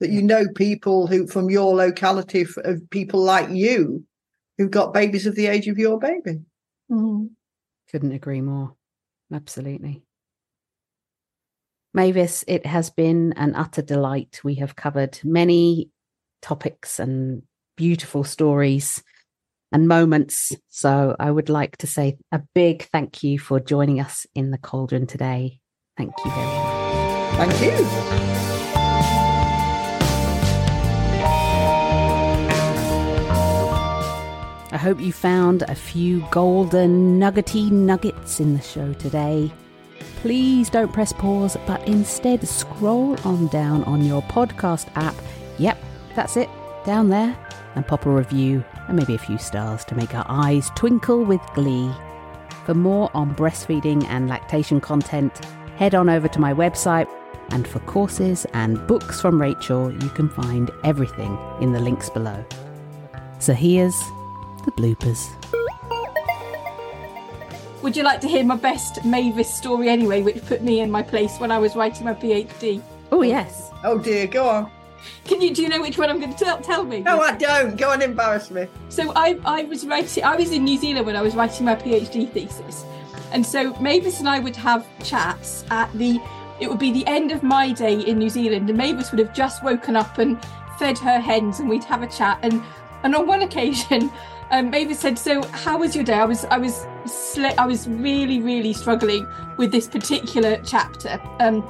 [0.00, 4.04] That you know people who from your locality, of people like you,
[4.58, 6.40] who've got babies of the age of your baby.
[6.90, 7.30] Mm.
[7.90, 8.74] Couldn't agree more.
[9.32, 10.02] Absolutely.
[11.94, 14.40] Mavis, it has been an utter delight.
[14.42, 15.90] We have covered many
[16.40, 17.42] topics and
[17.76, 19.02] beautiful stories
[19.72, 20.56] and moments.
[20.68, 24.58] So I would like to say a big thank you for joining us in the
[24.58, 25.60] cauldron today.
[25.96, 27.58] Thank you very much.
[27.58, 27.86] Thank you.
[34.74, 39.52] I hope you found a few golden nuggety nuggets in the show today.
[40.22, 45.16] Please don't press pause, but instead scroll on down on your podcast app.
[45.58, 45.76] Yep,
[46.14, 46.48] that's it,
[46.84, 47.36] down there,
[47.74, 51.40] and pop a review and maybe a few stars to make our eyes twinkle with
[51.54, 51.90] glee.
[52.64, 55.44] For more on breastfeeding and lactation content,
[55.74, 57.08] head on over to my website.
[57.50, 62.44] And for courses and books from Rachel, you can find everything in the links below.
[63.40, 63.98] So here's
[64.64, 65.26] the bloopers.
[67.82, 71.02] Would you like to hear my best Mavis story anyway, which put me in my
[71.02, 72.80] place when I was writing my PhD?
[73.10, 73.70] Oh, yes.
[73.82, 74.70] Oh, dear, go on.
[75.24, 77.00] Can you do you know which one I'm going to tell, tell me?
[77.00, 77.76] No, I don't.
[77.76, 78.68] Go and embarrass me.
[78.88, 80.22] So I I was writing.
[80.22, 82.84] I was in New Zealand when I was writing my PhD thesis,
[83.32, 86.20] and so Mavis and I would have chats at the.
[86.60, 89.34] It would be the end of my day in New Zealand, and Mavis would have
[89.34, 90.38] just woken up and
[90.78, 92.38] fed her hens, and we'd have a chat.
[92.42, 92.62] And
[93.02, 94.08] and on one occasion,
[94.52, 97.88] um, Mavis said, "So how was your day?" I was I was sl- I was
[97.88, 99.26] really really struggling
[99.56, 101.20] with this particular chapter.
[101.40, 101.64] Um,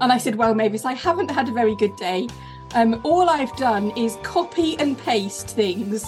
[0.00, 2.26] and I said, Well, Mavis, I haven't had a very good day.
[2.74, 6.06] Um, all I've done is copy and paste things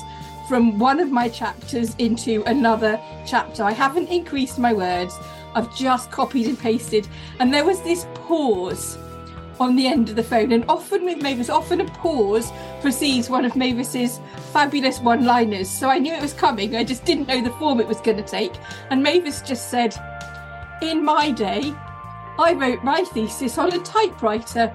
[0.48, 3.62] from one of my chapters into another chapter.
[3.62, 5.14] I haven't increased my words,
[5.54, 7.06] I've just copied and pasted.
[7.38, 8.96] And there was this pause
[9.60, 10.52] on the end of the phone.
[10.52, 12.50] And often with Mavis, often a pause
[12.80, 14.20] precedes one of Mavis's
[14.52, 15.68] fabulous one liners.
[15.70, 18.18] So I knew it was coming, I just didn't know the form it was going
[18.18, 18.52] to take.
[18.90, 19.94] And Mavis just said,
[20.82, 21.74] In my day,
[22.38, 24.74] I wrote my thesis on a typewriter.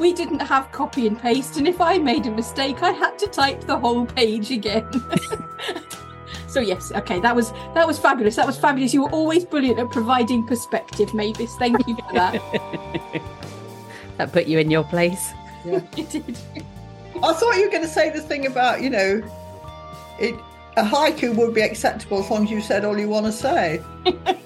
[0.00, 3.28] We didn't have copy and paste, and if I made a mistake, I had to
[3.28, 4.90] type the whole page again.
[6.48, 8.34] so yes, okay, that was that was fabulous.
[8.34, 8.92] That was fabulous.
[8.92, 11.54] You were always brilliant at providing perspective, Mavis.
[11.56, 13.22] Thank you for that.
[14.16, 15.32] that put you in your place.
[15.64, 15.80] Yeah.
[15.96, 16.38] it did.
[17.22, 19.22] I thought you were going to say the thing about you know,
[20.18, 20.34] it
[20.76, 23.80] a haiku would be acceptable as long as you said all you want to say.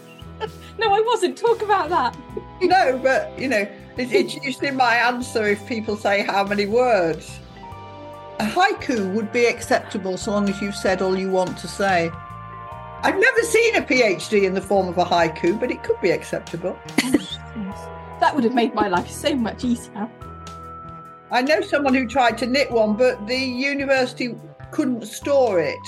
[0.79, 1.37] No, I wasn't.
[1.37, 2.17] Talk about that.
[2.63, 7.39] no, but you know, it, it's usually my answer if people say how many words.
[8.39, 12.11] A haiku would be acceptable so long as you've said all you want to say.
[13.03, 16.11] I've never seen a PhD in the form of a haiku, but it could be
[16.11, 16.79] acceptable.
[18.21, 20.09] That would have made my life so much easier.
[21.31, 24.35] I know someone who tried to knit one, but the university
[24.71, 25.79] couldn't store it.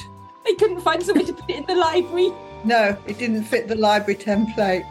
[0.44, 2.32] They couldn't find somewhere to put it in the library.
[2.64, 4.84] No, it didn't fit the library template.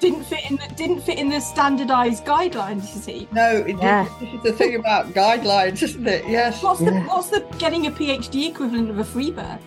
[0.00, 2.94] Didn't fit in the didn't fit in the standardised guidelines.
[2.94, 3.28] You see.
[3.32, 4.08] No, it yeah.
[4.20, 6.26] This is the thing about guidelines, isn't it?
[6.28, 6.62] Yes.
[6.62, 9.62] What's the what's the getting a PhD equivalent of a free birth?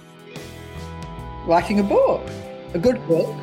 [1.45, 2.21] Writing a book,
[2.73, 3.35] a good book.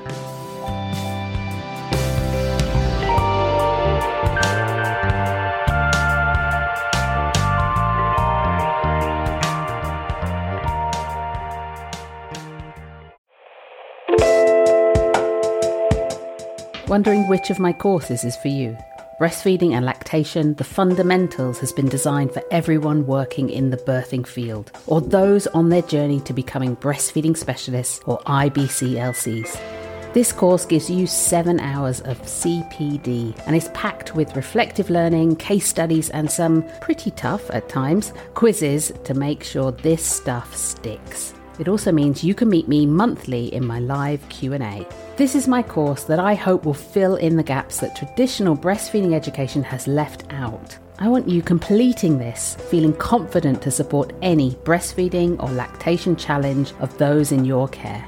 [16.89, 18.77] Wondering which of my courses is for you?
[19.19, 24.71] Breastfeeding and Lactation, the Fundamentals has been designed for everyone working in the birthing field
[24.87, 30.13] or those on their journey to becoming breastfeeding specialists or IBCLCs.
[30.13, 35.67] This course gives you seven hours of CPD and is packed with reflective learning, case
[35.67, 41.33] studies, and some pretty tough at times quizzes to make sure this stuff sticks.
[41.59, 44.87] It also means you can meet me monthly in my live Q&A.
[45.17, 49.15] This is my course that I hope will fill in the gaps that traditional breastfeeding
[49.15, 50.77] education has left out.
[50.99, 56.99] I want you completing this, feeling confident to support any breastfeeding or lactation challenge of
[56.99, 58.05] those in your care.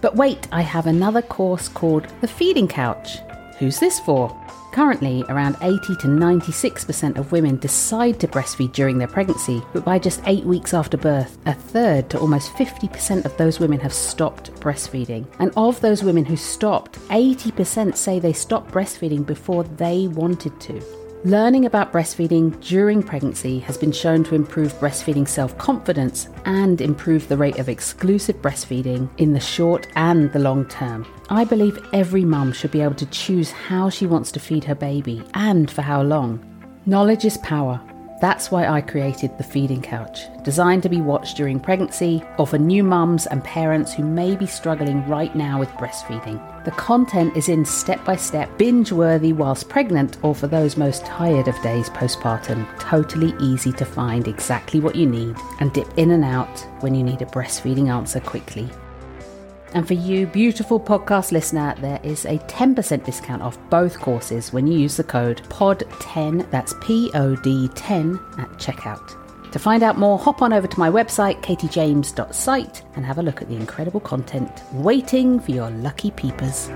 [0.00, 3.18] But wait, I have another course called The Feeding Couch.
[3.58, 4.34] Who's this for?
[4.72, 9.98] Currently, around 80 to 96% of women decide to breastfeed during their pregnancy, but by
[9.98, 14.52] just eight weeks after birth, a third to almost 50% of those women have stopped
[14.60, 15.26] breastfeeding.
[15.38, 21.07] And of those women who stopped, 80% say they stopped breastfeeding before they wanted to.
[21.24, 27.26] Learning about breastfeeding during pregnancy has been shown to improve breastfeeding self confidence and improve
[27.26, 31.04] the rate of exclusive breastfeeding in the short and the long term.
[31.28, 34.76] I believe every mum should be able to choose how she wants to feed her
[34.76, 36.38] baby and for how long.
[36.86, 37.80] Knowledge is power.
[38.20, 42.58] That's why I created the Feeding Couch, designed to be watched during pregnancy or for
[42.58, 46.42] new mums and parents who may be struggling right now with breastfeeding.
[46.64, 51.06] The content is in step by step, binge worthy whilst pregnant, or for those most
[51.06, 52.66] tired of days postpartum.
[52.80, 57.04] Totally easy to find exactly what you need and dip in and out when you
[57.04, 58.68] need a breastfeeding answer quickly.
[59.74, 64.66] And for you, beautiful podcast listener, there is a 10% discount off both courses when
[64.66, 69.14] you use the code POD10, that's P O D 10 at checkout.
[69.52, 73.40] To find out more, hop on over to my website, katiejames.site, and have a look
[73.40, 76.68] at the incredible content waiting for your lucky peepers.